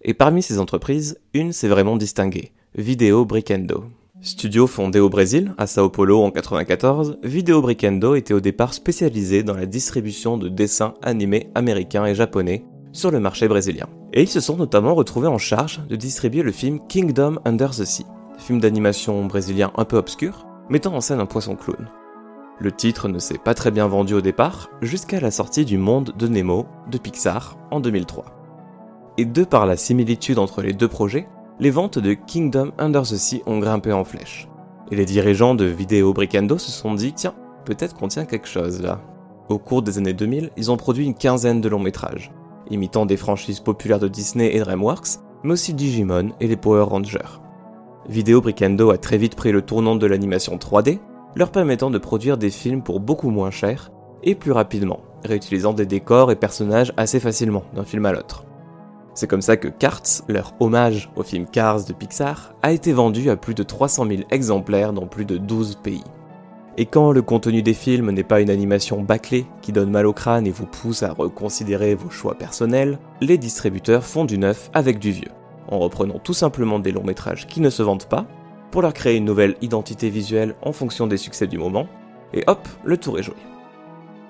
Et 0.03 0.15
parmi 0.15 0.43
ces 0.43 0.59
entreprises, 0.59 1.19
une 1.35 1.53
s'est 1.53 1.69
vraiment 1.69 1.97
distinguée, 1.97 2.53
Video 2.77 3.25
Brickendo. 3.25 3.85
Studio 4.21 4.67
fondé 4.67 4.99
au 4.99 5.09
Brésil, 5.09 5.55
à 5.59 5.67
Sao 5.67 5.91
Paulo 5.91 6.23
en 6.23 6.31
94, 6.31 7.19
Video 7.23 7.61
Brickendo 7.61 8.15
était 8.15 8.35
au 8.35 8.41
départ 8.41 8.73
spécialisé 8.73 9.43
dans 9.43 9.55
la 9.55 9.67
distribution 9.67 10.39
de 10.39 10.49
dessins 10.49 10.95
animés 11.03 11.51
américains 11.55 12.07
et 12.07 12.15
japonais 12.15 12.65
sur 12.93 13.11
le 13.11 13.21
marché 13.21 13.47
brésilien. 13.47 13.89
Et 14.13 14.23
ils 14.23 14.29
se 14.29 14.41
sont 14.41 14.57
notamment 14.57 14.95
retrouvés 14.95 15.29
en 15.29 15.39
charge 15.39 15.83
de 15.89 15.97
distribuer 15.97 16.43
le 16.43 16.53
film 16.53 16.81
Kingdom 16.89 17.39
Under 17.45 17.71
the 17.71 17.85
Sea, 17.85 18.07
film 18.39 18.61
d'animation 18.61 19.27
brésilien 19.27 19.73
un 19.77 19.85
peu 19.85 19.97
obscur, 19.97 20.47
mettant 20.71 20.95
en 20.95 21.01
scène 21.01 21.21
un 21.21 21.27
poisson 21.27 21.57
clown. 21.57 21.87
Le 22.59 22.73
titre 22.73 23.09
ne 23.09 23.19
s'est 23.19 23.39
pas 23.39 23.55
très 23.55 23.71
bien 23.71 23.87
vendu 23.87 24.15
au 24.15 24.21
départ, 24.21 24.71
jusqu'à 24.81 25.21
la 25.21 25.31
sortie 25.31 25.65
du 25.65 25.79
Monde 25.79 26.15
de 26.17 26.27
Nemo 26.27 26.67
de 26.91 26.99
Pixar 26.99 27.57
en 27.71 27.81
2003 27.81 28.37
et 29.19 29.25
de 29.25 29.45
par 29.45 29.67
la 29.67 29.77
similitude 29.77 30.39
entre 30.39 30.63
les 30.63 30.73
deux 30.73 30.89
projets, 30.89 31.29
les 31.59 31.71
ventes 31.71 31.99
de 31.99 32.13
Kingdom 32.13 32.73
Under 32.79 33.03
the 33.03 33.17
Sea 33.17 33.43
ont 33.47 33.59
grimpé 33.59 33.93
en 33.93 34.05
flèche. 34.05 34.49
Et 34.91 34.97
les 34.97 35.07
dirigeants 35.07 35.55
de 35.55 35.65
Video 35.65 36.13
Brickando 36.13 36.59
se 36.59 36.71
sont 36.71 36.95
dit 36.95 37.13
tiens, 37.13 37.35
peut-être 37.65 37.97
qu'on 37.97 38.09
tient 38.09 38.27
quelque 38.27 38.49
chose 38.49 38.83
là. 38.83 39.01
Au 39.49 39.59
cours 39.59 39.83
des 39.83 39.99
années 39.99 40.13
2000, 40.13 40.51
ils 40.57 40.71
ont 40.71 40.77
produit 40.77 41.07
une 41.07 41.15
quinzaine 41.15 41.61
de 41.61 41.69
longs 41.69 41.79
métrages, 41.79 42.33
imitant 42.71 43.07
des 43.07 43.17
franchises 43.17 43.61
populaires 43.61 44.01
de 44.01 44.09
Disney 44.09 44.55
et 44.55 44.61
DreamWorks, 44.61 45.21
mais 45.45 45.53
aussi 45.53 45.73
Digimon 45.73 46.31
et 46.41 46.47
les 46.47 46.57
Power 46.57 46.83
Rangers. 46.83 47.41
Vidéo 48.09 48.41
Brickendo 48.41 48.91
a 48.91 48.99
très 48.99 49.19
vite 49.19 49.35
pris 49.35 49.51
le 49.51 49.63
tournant 49.63 49.97
de 49.97 50.07
l'animation 50.07 50.57
3D, 50.57 50.99
leur 51.37 51.53
permettant 51.53 51.91
de 51.91 51.99
produire 51.99 52.39
des 52.39 52.51
films 52.51 52.83
pour 52.83 52.99
beaucoup 52.99 53.31
moins 53.31 53.51
cher 53.51 53.93
et 54.25 54.35
plus 54.35 54.53
rapidement, 54.53 55.01
réutilisant 55.25 55.75
des 55.75 55.87
décors 55.87 56.33
et 56.33 56.37
personnages 56.37 56.93
assez 56.97 57.21
facilement 57.21 57.65
d'un 57.75 57.85
film 57.85 58.07
à 58.07 58.13
l'autre. 58.13 58.45
C'est 59.15 59.29
comme 59.29 59.43
ça 59.43 59.57
que 59.57 59.69
Cars, 59.69 60.03
leur 60.29 60.55
hommage 60.61 61.11
au 61.15 61.23
film 61.23 61.47
Cars 61.47 61.85
de 61.85 61.93
Pixar, 61.93 62.55
a 62.63 62.73
été 62.73 62.93
vendu 62.93 63.31
à 63.31 63.37
plus 63.37 63.55
de 63.55 63.63
300 63.63 64.07
000 64.09 64.23
exemplaires 64.31 64.93
dans 64.93 65.07
plus 65.07 65.25
de 65.25 65.37
12 65.37 65.77
pays. 65.77 66.05
Et 66.79 66.85
quand 66.85 67.13
le 67.13 67.23
contenu 67.23 67.63
des 67.63 67.73
films 67.73 68.11
n'est 68.11 68.23
pas 68.23 68.41
une 68.41 68.51
animation 68.51 69.03
bâclée 69.03 69.47
qui 69.63 69.73
donne 69.73 69.91
mal 69.91 70.07
au 70.07 70.13
crâne 70.13 70.47
et 70.47 70.51
vous 70.51 70.67
pousse 70.67 71.03
à 71.03 71.13
reconsidérer 71.13 71.95
vos 71.95 72.11
choix 72.11 72.35
personnels, 72.35 72.99
les 73.23 73.39
distributeurs 73.39 74.05
font 74.05 74.27
du 74.27 74.37
neuf 74.37 74.71
avec 74.75 74.99
du 74.99 75.13
vieux, 75.13 75.31
en 75.69 75.79
reprenant 75.79 76.19
tout 76.19 76.35
simplement 76.35 76.79
des 76.79 76.93
longs 76.93 77.05
métrages 77.05 77.47
qui 77.47 77.63
ne 77.63 77.71
se 77.71 77.83
vendent 77.83 78.05
pas, 78.05 78.27
pour 78.77 78.83
leur 78.83 78.93
créer 78.93 79.17
une 79.17 79.25
nouvelle 79.25 79.57
identité 79.63 80.11
visuelle 80.11 80.55
en 80.61 80.71
fonction 80.71 81.07
des 81.07 81.17
succès 81.17 81.47
du 81.47 81.57
moment, 81.57 81.89
et 82.35 82.45
hop, 82.47 82.69
le 82.85 82.99
tour 82.99 83.19
est 83.19 83.23
joué. 83.23 83.37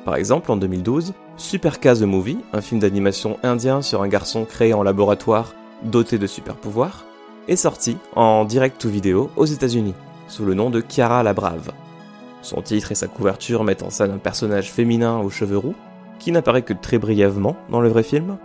Par 0.05 0.15
exemple, 0.15 0.53
en 0.53 0.57
2012, 0.57 1.15
Super 1.37 1.81
The 1.81 2.03
Movie, 2.03 2.39
un 2.53 2.61
film 2.61 2.79
d'animation 2.79 3.41
indien 3.43 3.83
sur 3.83 4.03
un 4.03 4.09
garçon 4.09 4.45
créé 4.45 4.73
en 4.73 4.85
laboratoire 4.85 5.53
doté 5.83 6.17
de 6.17 6.29
super 6.29 6.55
pouvoirs, 6.55 7.05
est 7.49 7.57
sorti 7.57 7.97
en 8.15 8.45
direct 8.45 8.81
to 8.81 8.89
vidéo 8.89 9.33
aux 9.35 9.47
États-Unis, 9.47 9.95
sous 10.29 10.45
le 10.45 10.55
nom 10.55 10.71
de 10.71 10.81
Kiara 10.81 11.25
la 11.25 11.35
Brave. 11.35 11.73
Son 12.41 12.63
titre 12.63 12.93
et 12.93 12.95
sa 12.95 13.09
couverture 13.09 13.65
mettent 13.65 13.83
en 13.83 13.91
scène 13.91 14.13
un 14.13 14.19
personnage 14.19 14.71
féminin 14.71 15.19
aux 15.19 15.29
cheveux 15.29 15.59
roux, 15.59 15.75
qui 16.21 16.31
n'apparaît 16.31 16.63
que 16.63 16.73
très 16.73 16.99
brièvement 16.99 17.57
dans 17.69 17.81
le 17.81 17.89
vrai 17.89 18.05
film, 18.05 18.37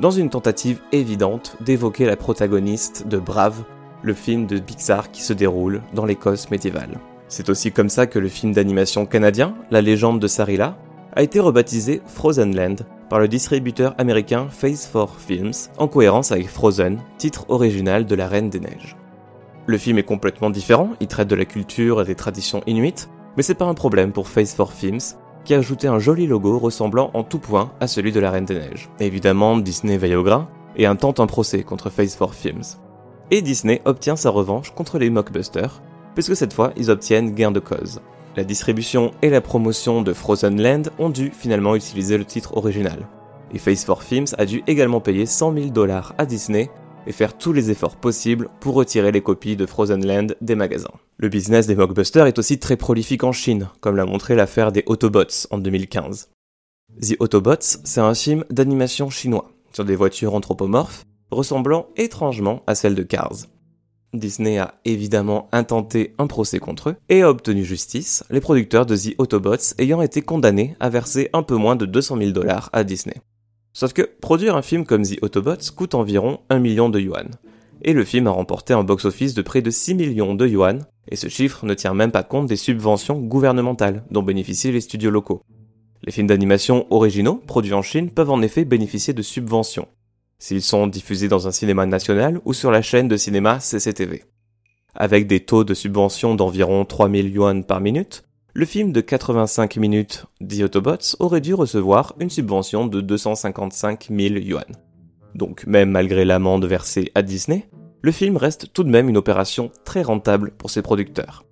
dans 0.00 0.10
une 0.10 0.30
tentative 0.30 0.80
évidente 0.92 1.56
d'évoquer 1.60 2.06
la 2.06 2.16
protagoniste 2.16 3.06
de 3.08 3.18
Brave, 3.18 3.62
le 4.04 4.14
film 4.14 4.46
de 4.46 4.58
Pixar 4.58 5.10
qui 5.10 5.22
se 5.22 5.32
déroule 5.32 5.82
dans 5.94 6.04
l'Écosse 6.04 6.50
médiévale. 6.50 7.00
C'est 7.28 7.48
aussi 7.48 7.72
comme 7.72 7.88
ça 7.88 8.06
que 8.06 8.18
le 8.18 8.28
film 8.28 8.52
d'animation 8.52 9.06
canadien, 9.06 9.54
La 9.70 9.80
légende 9.80 10.20
de 10.20 10.28
Sarila, 10.28 10.76
a 11.16 11.22
été 11.22 11.40
rebaptisé 11.40 12.02
Frozen 12.06 12.54
Land 12.54 12.76
par 13.08 13.18
le 13.18 13.28
distributeur 13.28 13.94
américain 13.98 14.48
Phase 14.50 14.88
4 14.92 15.18
Films, 15.18 15.52
en 15.78 15.88
cohérence 15.88 16.32
avec 16.32 16.48
Frozen, 16.48 16.98
titre 17.18 17.46
original 17.48 18.04
de 18.04 18.14
La 18.14 18.28
Reine 18.28 18.50
des 18.50 18.60
Neiges. 18.60 18.96
Le 19.66 19.78
film 19.78 19.98
est 19.98 20.04
complètement 20.04 20.50
différent, 20.50 20.90
il 21.00 21.06
traite 21.06 21.28
de 21.28 21.34
la 21.34 21.44
culture 21.46 22.02
et 22.02 22.04
des 22.04 22.14
traditions 22.14 22.62
inuites, 22.66 23.08
mais 23.36 23.42
c'est 23.42 23.54
pas 23.54 23.64
un 23.64 23.74
problème 23.74 24.12
pour 24.12 24.28
Phase 24.28 24.54
4 24.54 24.72
Films, 24.72 25.00
qui 25.44 25.54
a 25.54 25.58
ajouté 25.58 25.88
un 25.88 25.98
joli 25.98 26.26
logo 26.26 26.58
ressemblant 26.58 27.10
en 27.14 27.22
tout 27.22 27.38
point 27.38 27.72
à 27.80 27.86
celui 27.86 28.12
de 28.12 28.20
La 28.20 28.30
Reine 28.30 28.44
des 28.44 28.58
Neiges. 28.58 28.90
évidemment, 29.00 29.56
Disney 29.56 29.96
veille 29.96 30.16
au 30.16 30.22
gras 30.22 30.48
et 30.76 30.86
intente 30.86 31.20
un 31.20 31.26
procès 31.26 31.62
contre 31.62 31.90
Phase 31.90 32.16
4 32.16 32.34
Films. 32.34 32.62
Et 33.30 33.42
Disney 33.42 33.80
obtient 33.84 34.16
sa 34.16 34.30
revanche 34.30 34.70
contre 34.74 34.98
les 34.98 35.10
mockbusters, 35.10 35.82
puisque 36.14 36.36
cette 36.36 36.52
fois 36.52 36.72
ils 36.76 36.90
obtiennent 36.90 37.34
gain 37.34 37.50
de 37.50 37.60
cause. 37.60 38.00
La 38.36 38.44
distribution 38.44 39.12
et 39.22 39.30
la 39.30 39.40
promotion 39.40 40.02
de 40.02 40.12
Frozen 40.12 40.60
Land 40.60 40.82
ont 40.98 41.08
dû 41.10 41.30
finalement 41.30 41.76
utiliser 41.76 42.18
le 42.18 42.24
titre 42.24 42.56
original. 42.56 43.06
Et 43.52 43.58
Face 43.58 43.84
4 43.84 44.02
Films 44.02 44.26
a 44.38 44.44
dû 44.44 44.62
également 44.66 45.00
payer 45.00 45.26
100 45.26 45.54
000 45.54 45.66
dollars 45.68 46.14
à 46.18 46.26
Disney 46.26 46.70
et 47.06 47.12
faire 47.12 47.36
tous 47.36 47.52
les 47.52 47.70
efforts 47.70 47.96
possibles 47.96 48.48
pour 48.60 48.74
retirer 48.74 49.12
les 49.12 49.20
copies 49.20 49.56
de 49.56 49.66
Frozen 49.66 50.04
Land 50.04 50.28
des 50.40 50.54
magasins. 50.54 50.88
Le 51.18 51.28
business 51.28 51.66
des 51.66 51.76
mockbusters 51.76 52.26
est 52.26 52.38
aussi 52.38 52.58
très 52.58 52.76
prolifique 52.76 53.24
en 53.24 53.32
Chine, 53.32 53.68
comme 53.80 53.96
l'a 53.96 54.06
montré 54.06 54.34
l'affaire 54.34 54.72
des 54.72 54.82
Autobots 54.86 55.46
en 55.50 55.58
2015. 55.58 56.30
The 57.00 57.16
Autobots, 57.20 57.78
c'est 57.84 58.00
un 58.00 58.14
film 58.14 58.44
d'animation 58.50 59.10
chinois, 59.10 59.50
sur 59.72 59.84
des 59.84 59.96
voitures 59.96 60.34
anthropomorphes, 60.34 61.04
ressemblant 61.30 61.88
étrangement 61.96 62.62
à 62.66 62.74
celles 62.74 62.94
de 62.94 63.02
Cars. 63.02 63.46
Disney 64.14 64.58
a 64.58 64.74
évidemment 64.84 65.48
intenté 65.52 66.14
un 66.18 66.26
procès 66.26 66.58
contre 66.58 66.90
eux 66.90 66.96
et 67.08 67.22
a 67.22 67.30
obtenu 67.30 67.64
justice, 67.64 68.24
les 68.30 68.40
producteurs 68.40 68.86
de 68.86 68.96
The 68.96 69.14
Autobots 69.18 69.74
ayant 69.78 70.02
été 70.02 70.22
condamnés 70.22 70.76
à 70.80 70.88
verser 70.88 71.30
un 71.32 71.42
peu 71.42 71.56
moins 71.56 71.76
de 71.76 71.86
200 71.86 72.18
000 72.18 72.30
dollars 72.30 72.70
à 72.72 72.84
Disney. 72.84 73.16
Sauf 73.72 73.92
que 73.92 74.02
produire 74.02 74.56
un 74.56 74.62
film 74.62 74.86
comme 74.86 75.02
The 75.02 75.22
Autobots 75.22 75.72
coûte 75.74 75.94
environ 75.94 76.40
1 76.48 76.60
million 76.60 76.88
de 76.88 77.00
yuan, 77.00 77.28
et 77.82 77.92
le 77.92 78.04
film 78.04 78.28
a 78.28 78.30
remporté 78.30 78.72
un 78.72 78.84
box-office 78.84 79.34
de 79.34 79.42
près 79.42 79.62
de 79.62 79.70
6 79.70 79.94
millions 79.94 80.34
de 80.34 80.46
yuan, 80.46 80.86
et 81.10 81.16
ce 81.16 81.28
chiffre 81.28 81.66
ne 81.66 81.74
tient 81.74 81.94
même 81.94 82.12
pas 82.12 82.22
compte 82.22 82.46
des 82.46 82.56
subventions 82.56 83.20
gouvernementales 83.20 84.04
dont 84.10 84.22
bénéficient 84.22 84.72
les 84.72 84.80
studios 84.80 85.10
locaux. 85.10 85.42
Les 86.04 86.12
films 86.12 86.28
d'animation 86.28 86.86
originaux 86.90 87.42
produits 87.46 87.74
en 87.74 87.82
Chine 87.82 88.10
peuvent 88.10 88.30
en 88.30 88.42
effet 88.42 88.64
bénéficier 88.64 89.12
de 89.12 89.22
subventions, 89.22 89.88
s'ils 90.44 90.60
sont 90.60 90.86
diffusés 90.86 91.28
dans 91.28 91.48
un 91.48 91.52
cinéma 91.52 91.86
national 91.86 92.38
ou 92.44 92.52
sur 92.52 92.70
la 92.70 92.82
chaîne 92.82 93.08
de 93.08 93.16
cinéma 93.16 93.60
CCTV. 93.60 94.24
Avec 94.94 95.26
des 95.26 95.40
taux 95.40 95.64
de 95.64 95.72
subvention 95.72 96.34
d'environ 96.34 96.84
3000 96.84 97.30
yuan 97.30 97.64
par 97.64 97.80
minute, 97.80 98.24
le 98.52 98.66
film 98.66 98.92
de 98.92 99.00
85 99.00 99.76
minutes 99.78 100.26
The 100.46 100.60
Autobots 100.60 101.16
aurait 101.18 101.40
dû 101.40 101.54
recevoir 101.54 102.14
une 102.20 102.28
subvention 102.28 102.86
de 102.86 103.00
255 103.00 104.08
000 104.10 104.34
yuan. 104.34 104.66
Donc 105.34 105.66
même 105.66 105.90
malgré 105.90 106.26
l'amende 106.26 106.66
versée 106.66 107.10
à 107.14 107.22
Disney, 107.22 107.66
le 108.02 108.12
film 108.12 108.36
reste 108.36 108.70
tout 108.74 108.84
de 108.84 108.90
même 108.90 109.08
une 109.08 109.16
opération 109.16 109.72
très 109.86 110.02
rentable 110.02 110.50
pour 110.50 110.68
ses 110.68 110.82
producteurs. 110.82 111.46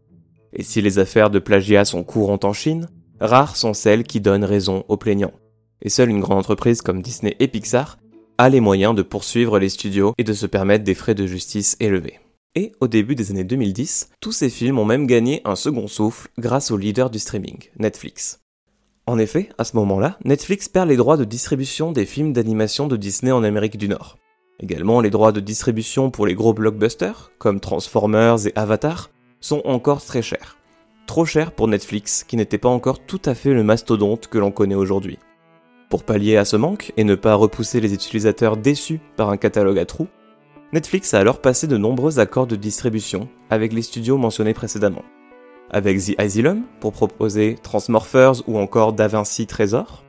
Et 0.53 0.63
si 0.63 0.83
les 0.83 0.99
affaires 0.99 1.31
de 1.31 1.39
plagiat 1.39 1.87
sont 1.87 2.05
courantes 2.05 2.45
en 2.45 2.53
Chine, 2.53 2.91
rares 3.21 3.57
sont 3.57 3.73
celles 3.73 4.05
qui 4.05 4.21
donnent 4.21 4.45
raison 4.45 4.85
aux 4.89 4.99
plaignants. 4.99 5.33
Et 5.81 5.89
seule 5.89 6.11
une 6.11 6.21
grande 6.21 6.39
entreprise 6.39 6.83
comme 6.83 7.01
Disney 7.01 7.35
et 7.41 7.49
Pixar 7.49 7.97
a 8.43 8.49
les 8.49 8.59
moyens 8.59 8.93
de 8.97 9.03
poursuivre 9.03 9.61
les 9.61 9.69
studios 9.69 10.15
et 10.19 10.25
de 10.25 10.33
se 10.33 10.47
permettre 10.47 10.83
des 10.83 10.97
frais 10.97 11.15
de 11.15 11.29
justice 11.29 11.77
élevés. 11.79 12.19
Et 12.57 12.73
au 12.81 12.89
début 12.89 13.15
des 13.15 13.31
années 13.31 13.45
2010, 13.45 14.11
tous 14.21 14.33
ces 14.33 14.51
films 14.51 14.81
ont 14.81 14.85
même 14.85 15.07
gagné 15.07 15.43
un 15.45 15.55
second 15.55 15.87
souffle 15.87 16.29
grâce 16.39 16.73
au 16.73 16.77
leader 16.77 17.09
du 17.09 17.21
streaming, 17.21 17.71
Netflix. 17.79 18.41
En 19.07 19.17
effet, 19.19 19.49
à 19.59 19.65
ce 19.65 19.77
moment-là, 19.77 20.19
Netflix 20.25 20.69
perd 20.69 20.89
les 20.89 20.97
droits 20.97 21.17
de 21.17 21.25
distribution 21.25 21.93
des 21.93 22.05
films 22.05 22.33
d'animation 22.33 22.89
de 22.89 22.97
Disney 22.97 23.31
en 23.31 23.45
Amérique 23.45 23.79
du 23.79 23.89
Nord. 23.89 24.19
Également, 24.59 25.01
les 25.01 25.11
droits 25.11 25.31
de 25.31 25.39
distribution 25.39 26.11
pour 26.11 26.27
les 26.27 26.35
gros 26.35 26.53
blockbusters, 26.53 27.31
comme 27.39 27.61
Transformers 27.61 28.49
et 28.49 28.53
Avatar, 28.57 29.11
sont 29.41 29.63
encore 29.65 30.05
très 30.05 30.23
chers. 30.23 30.57
Trop 31.07 31.25
chers 31.25 31.53
pour 31.53 31.69
Netflix, 31.69 32.25
qui 32.25 32.37
n'était 32.37 32.59
pas 32.59 32.69
encore 32.69 32.99
tout 33.07 33.23
à 33.25 33.37
fait 33.37 33.55
le 33.55 33.63
mastodonte 33.63 34.27
que 34.27 34.39
l'on 34.39 34.51
connaît 34.51 34.75
aujourd'hui. 34.75 35.21
Pour 35.93 36.05
pallier 36.05 36.39
à 36.39 36.47
ce 36.47 36.57
manque 36.57 36.91
et 36.97 37.05
ne 37.05 37.15
pas 37.15 37.35
repousser 37.35 37.79
les 37.79 37.93
utilisateurs 37.93 38.57
déçus 38.57 38.99
par 39.19 39.29
un 39.29 39.37
catalogue 39.37 39.79
à 39.79 39.85
trous, 39.85 40.09
Netflix 40.73 41.13
a 41.13 41.19
alors 41.19 41.43
passé 41.43 41.67
de 41.67 41.77
nombreux 41.77 42.19
accords 42.19 42.47
de 42.47 42.57
distribution 42.57 43.29
avec 43.51 43.75
les 43.75 43.83
studios 43.83 44.17
mentionnés 44.17 44.55
précédemment. 44.55 45.05
Avec 45.71 45.99
The 45.99 46.19
Asylum 46.19 46.63
pour 46.81 46.95
proposer 46.95 47.59
Transmorphers 47.63 48.49
ou 48.49 48.57
encore 48.57 48.95
DaVinci 48.95 49.47
Trésor, 49.47 50.03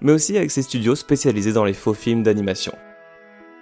mais 0.00 0.12
aussi 0.12 0.36
avec 0.36 0.52
ses 0.52 0.62
studios 0.62 0.94
spécialisés 0.94 1.52
dans 1.52 1.64
les 1.64 1.74
faux 1.74 1.92
films 1.92 2.22
d'animation. 2.22 2.74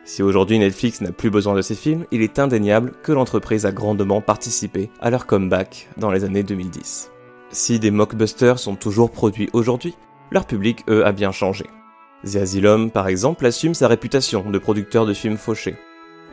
Si 0.04 0.22
aujourd'hui 0.22 0.58
Netflix 0.58 1.00
n'a 1.00 1.12
plus 1.12 1.30
besoin 1.30 1.54
de 1.54 1.62
ces 1.62 1.74
films, 1.74 2.04
il 2.12 2.20
est 2.20 2.38
indéniable 2.38 2.92
que 3.02 3.12
l'entreprise 3.12 3.64
a 3.64 3.72
grandement 3.72 4.20
participé 4.20 4.90
à 5.00 5.08
leur 5.08 5.24
comeback 5.24 5.88
dans 5.96 6.10
les 6.10 6.24
années 6.24 6.42
2010. 6.42 7.10
Si 7.52 7.78
des 7.78 7.90
mockbusters 7.90 8.58
sont 8.58 8.76
toujours 8.76 9.10
produits 9.10 9.48
aujourd'hui, 9.54 9.94
leur 10.34 10.46
public, 10.46 10.84
eux, 10.90 11.06
a 11.06 11.12
bien 11.12 11.30
changé. 11.30 11.64
The 12.24 12.36
Asylum, 12.36 12.90
par 12.90 13.06
exemple, 13.06 13.46
assume 13.46 13.72
sa 13.72 13.86
réputation 13.86 14.50
de 14.50 14.58
producteur 14.58 15.06
de 15.06 15.14
films 15.14 15.36
fauchés, 15.36 15.76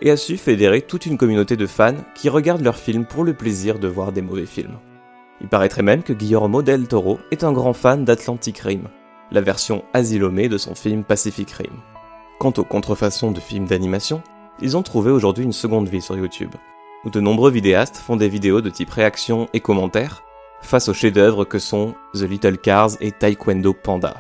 et 0.02 0.10
a 0.10 0.18
su 0.18 0.38
fédérer 0.38 0.82
toute 0.82 1.06
une 1.06 1.18
communauté 1.18 1.56
de 1.56 1.68
fans 1.68 2.04
qui 2.16 2.28
regardent 2.28 2.64
leurs 2.64 2.78
films 2.78 3.06
pour 3.06 3.24
le 3.24 3.36
plaisir 3.36 3.78
de 3.78 3.88
voir 3.88 4.12
des 4.12 4.24
mauvais 4.24 4.48
films. 4.48 4.80
Il 5.40 5.48
paraîtrait 5.48 5.84
même 5.84 6.02
que 6.02 6.14
Guillermo 6.14 6.64
del 6.64 6.88
Toro 6.88 7.20
est 7.30 7.44
un 7.44 7.52
grand 7.52 7.74
fan 7.74 8.04
d'Atlantic 8.04 8.58
Rim, 8.58 8.88
la 9.32 9.42
version 9.42 9.84
asylomée 9.94 10.50
de 10.50 10.58
son 10.58 10.74
film 10.74 11.04
Pacific 11.04 11.52
Rim. 11.52 11.78
Quant 12.40 12.54
aux 12.58 12.64
contrefaçons 12.64 13.32
de 13.32 13.40
films 13.40 13.68
d'animation, 13.68 14.24
ils 14.62 14.76
ont 14.78 14.84
trouvé 14.84 15.12
aujourd'hui 15.12 15.46
une 15.46 15.54
seconde 15.54 15.88
vie 15.88 16.02
sur 16.02 16.18
YouTube, 16.18 16.56
où 17.06 17.12
de 17.12 17.20
nombreux 17.20 17.52
vidéastes 17.52 17.98
font 17.98 18.16
des 18.16 18.30
vidéos 18.30 18.62
de 18.62 18.70
type 18.72 18.90
réaction 18.90 19.48
et 19.54 19.60
commentaires, 19.60 20.24
face 20.62 20.90
aux 20.90 20.94
chefs-d'œuvre 20.94 21.46
que 21.46 21.60
sont 21.60 21.96
The 22.14 22.22
Little 22.22 22.58
Cars 22.58 22.92
et 23.02 23.12
Taekwondo 23.12 23.74
Panda. 23.74 24.18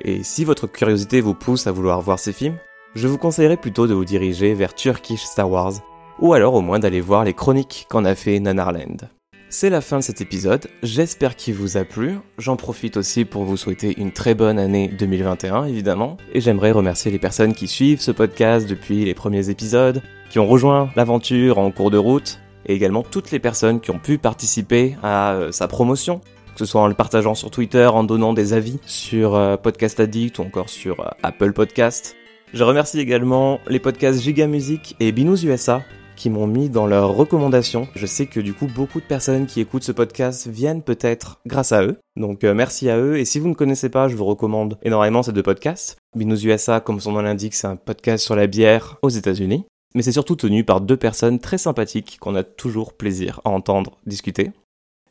Et 0.00 0.22
si 0.22 0.44
votre 0.44 0.66
curiosité 0.66 1.20
vous 1.20 1.34
pousse 1.34 1.66
à 1.66 1.72
vouloir 1.72 2.00
voir 2.00 2.18
ces 2.18 2.32
films, 2.32 2.58
je 2.94 3.08
vous 3.08 3.18
conseillerais 3.18 3.56
plutôt 3.56 3.86
de 3.86 3.94
vous 3.94 4.04
diriger 4.04 4.54
vers 4.54 4.74
Turkish 4.74 5.22
Star 5.22 5.50
Wars, 5.50 5.74
ou 6.18 6.32
alors 6.32 6.54
au 6.54 6.60
moins 6.60 6.78
d'aller 6.78 7.00
voir 7.00 7.24
les 7.24 7.34
chroniques 7.34 7.86
qu'en 7.88 8.04
a 8.04 8.14
fait 8.14 8.40
Nanarland. 8.40 9.08
C'est 9.48 9.70
la 9.70 9.80
fin 9.80 9.98
de 9.98 10.02
cet 10.02 10.20
épisode, 10.20 10.66
j'espère 10.82 11.36
qu'il 11.36 11.54
vous 11.54 11.76
a 11.76 11.84
plu, 11.84 12.18
j'en 12.36 12.56
profite 12.56 12.96
aussi 12.96 13.24
pour 13.24 13.44
vous 13.44 13.56
souhaiter 13.56 13.94
une 13.96 14.10
très 14.10 14.34
bonne 14.34 14.58
année 14.58 14.88
2021 14.88 15.66
évidemment, 15.66 16.16
et 16.32 16.40
j'aimerais 16.40 16.72
remercier 16.72 17.12
les 17.12 17.20
personnes 17.20 17.54
qui 17.54 17.68
suivent 17.68 18.00
ce 18.00 18.10
podcast 18.10 18.68
depuis 18.68 19.04
les 19.04 19.14
premiers 19.14 19.48
épisodes, 19.48 20.02
qui 20.30 20.40
ont 20.40 20.48
rejoint 20.48 20.90
l'aventure 20.96 21.58
en 21.58 21.70
cours 21.70 21.92
de 21.92 21.96
route, 21.96 22.40
et 22.66 22.74
également 22.74 23.02
toutes 23.02 23.30
les 23.30 23.38
personnes 23.38 23.80
qui 23.80 23.90
ont 23.90 23.98
pu 23.98 24.18
participer 24.18 24.96
à 25.02 25.34
euh, 25.34 25.52
sa 25.52 25.68
promotion, 25.68 26.20
que 26.52 26.58
ce 26.58 26.64
soit 26.64 26.80
en 26.80 26.88
le 26.88 26.94
partageant 26.94 27.34
sur 27.34 27.50
Twitter, 27.50 27.86
en 27.86 28.04
donnant 28.04 28.32
des 28.32 28.52
avis 28.52 28.78
sur 28.86 29.34
euh, 29.34 29.56
Podcast 29.56 30.00
Addict 30.00 30.38
ou 30.38 30.42
encore 30.42 30.68
sur 30.68 31.00
euh, 31.00 31.08
Apple 31.22 31.52
Podcast. 31.52 32.16
Je 32.52 32.64
remercie 32.64 33.00
également 33.00 33.60
les 33.68 33.80
podcasts 33.80 34.20
Giga 34.20 34.46
Music 34.46 34.96
et 35.00 35.12
Binous 35.12 35.44
USA 35.44 35.82
qui 36.14 36.30
m'ont 36.30 36.46
mis 36.46 36.70
dans 36.70 36.86
leurs 36.86 37.14
recommandations. 37.14 37.88
Je 37.94 38.06
sais 38.06 38.24
que 38.24 38.40
du 38.40 38.54
coup 38.54 38.66
beaucoup 38.66 39.00
de 39.00 39.04
personnes 39.04 39.44
qui 39.44 39.60
écoutent 39.60 39.82
ce 39.82 39.92
podcast 39.92 40.46
viennent 40.46 40.82
peut-être 40.82 41.40
grâce 41.44 41.72
à 41.72 41.82
eux. 41.82 41.98
Donc 42.16 42.42
merci 42.44 42.88
à 42.88 42.96
eux 42.96 43.18
et 43.18 43.26
si 43.26 43.38
vous 43.38 43.48
ne 43.48 43.54
connaissez 43.54 43.90
pas, 43.90 44.08
je 44.08 44.16
vous 44.16 44.24
recommande 44.24 44.78
énormément 44.82 45.22
ces 45.22 45.32
deux 45.32 45.42
podcasts. 45.42 45.98
Binous 46.16 46.46
USA, 46.46 46.80
comme 46.80 47.00
son 47.00 47.12
nom 47.12 47.20
l'indique, 47.20 47.52
c'est 47.52 47.66
un 47.66 47.76
podcast 47.76 48.24
sur 48.24 48.34
la 48.34 48.46
bière 48.46 48.96
aux 49.02 49.10
États-Unis. 49.10 49.66
Mais 49.96 50.02
c'est 50.02 50.12
surtout 50.12 50.36
tenu 50.36 50.62
par 50.62 50.82
deux 50.82 50.98
personnes 50.98 51.38
très 51.38 51.56
sympathiques 51.56 52.18
qu'on 52.20 52.34
a 52.34 52.44
toujours 52.44 52.92
plaisir 52.92 53.40
à 53.46 53.48
entendre 53.50 53.96
discuter. 54.04 54.50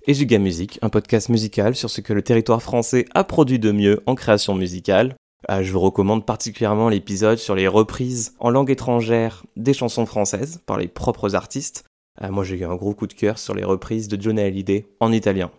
Et 0.06 0.14
Giga 0.14 0.40
un 0.84 0.90
podcast 0.90 1.30
musical 1.30 1.76
sur 1.76 1.90
ce 1.90 2.02
que 2.02 2.14
le 2.14 2.22
territoire 2.22 2.62
français 2.62 3.06
a 3.16 3.24
produit 3.24 3.58
de 3.58 3.72
mieux 3.72 4.04
en 4.06 4.14
création 4.14 4.54
musicale, 4.54 5.16
euh, 5.50 5.64
je 5.64 5.72
vous 5.72 5.80
recommande 5.80 6.24
particulièrement 6.24 6.88
l'épisode 6.88 7.40
sur 7.40 7.56
les 7.56 7.68
reprises 7.68 8.36
en 8.40 8.52
langue 8.52 8.70
étrangère 8.70 9.44
des 9.56 9.74
chansons 9.74 10.06
françaises 10.06 10.62
par 10.68 10.78
les 10.78 10.88
propres 10.88 11.34
artistes. 11.34 11.86
Euh, 12.22 12.30
moi 12.30 12.44
j'ai 12.44 12.56
eu 12.56 12.66
un 12.66 12.76
gros 12.76 12.94
coup 12.94 13.08
de 13.08 13.14
cœur 13.14 13.40
sur 13.40 13.56
les 13.56 13.64
reprises 13.64 14.08
de 14.08 14.22
Johnny 14.22 14.42
Hallyday 14.42 14.86
en 15.00 15.12
italien. 15.12 15.50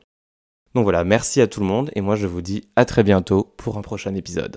Donc 0.76 0.84
voilà, 0.84 1.02
merci 1.02 1.40
à 1.40 1.48
tout 1.48 1.58
le 1.58 1.66
monde 1.66 1.90
et 1.96 2.00
moi 2.00 2.14
je 2.14 2.28
vous 2.28 2.42
dis 2.42 2.62
à 2.76 2.84
très 2.84 3.02
bientôt 3.02 3.52
pour 3.56 3.76
un 3.76 3.82
prochain 3.82 4.14
épisode. 4.14 4.54